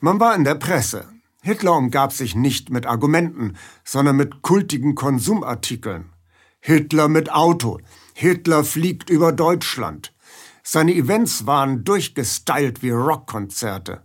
Man 0.00 0.18
war 0.18 0.34
in 0.34 0.44
der 0.44 0.54
Presse. 0.54 1.06
Hitler 1.42 1.76
umgab 1.76 2.14
sich 2.14 2.34
nicht 2.34 2.70
mit 2.70 2.86
Argumenten, 2.86 3.58
sondern 3.84 4.16
mit 4.16 4.40
kultigen 4.40 4.94
Konsumartikeln. 4.94 6.14
Hitler 6.58 7.08
mit 7.08 7.30
Auto. 7.30 7.80
Hitler 8.14 8.64
fliegt 8.64 9.10
über 9.10 9.32
Deutschland. 9.32 10.14
Seine 10.62 10.94
Events 10.94 11.44
waren 11.44 11.84
durchgestylt 11.84 12.82
wie 12.82 12.92
Rockkonzerte. 12.92 14.04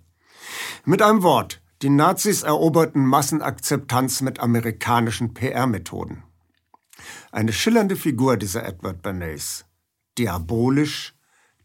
Mit 0.83 1.01
einem 1.01 1.23
Wort, 1.23 1.62
Die 1.83 1.89
Nazis 1.89 2.43
eroberten 2.43 3.05
Massenakzeptanz 3.05 4.21
mit 4.21 4.39
amerikanischen 4.39 5.33
PR-Methoden. 5.33 6.23
Eine 7.29 7.51
schillernde 7.51 7.97
Figur 7.97 8.37
dieser 8.37 8.65
Edward 8.65 9.01
Bernays. 9.01 9.65
Diabolisch, 10.17 11.13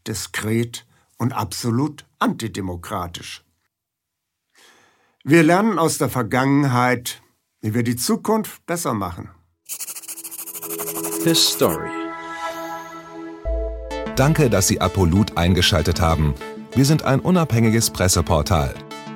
diskret 0.05 0.85
und 1.17 1.31
absolut 1.31 2.05
antidemokratisch. 2.19 3.45
Wir 5.23 5.41
lernen 5.41 5.79
aus 5.79 5.97
der 5.97 6.09
Vergangenheit, 6.09 7.21
wie 7.61 7.73
wir 7.73 7.83
die 7.83 7.95
Zukunft 7.95 8.65
besser 8.65 8.93
machen. 8.93 9.29
His 11.23 11.47
Story. 11.47 11.89
Danke, 14.17 14.49
dass 14.49 14.67
Sie 14.67 14.81
Apolut 14.81 15.37
eingeschaltet 15.37 16.01
haben. 16.01 16.35
Wir 16.75 16.83
sind 16.83 17.03
ein 17.03 17.21
unabhängiges 17.21 17.89
Presseportal. 17.89 18.75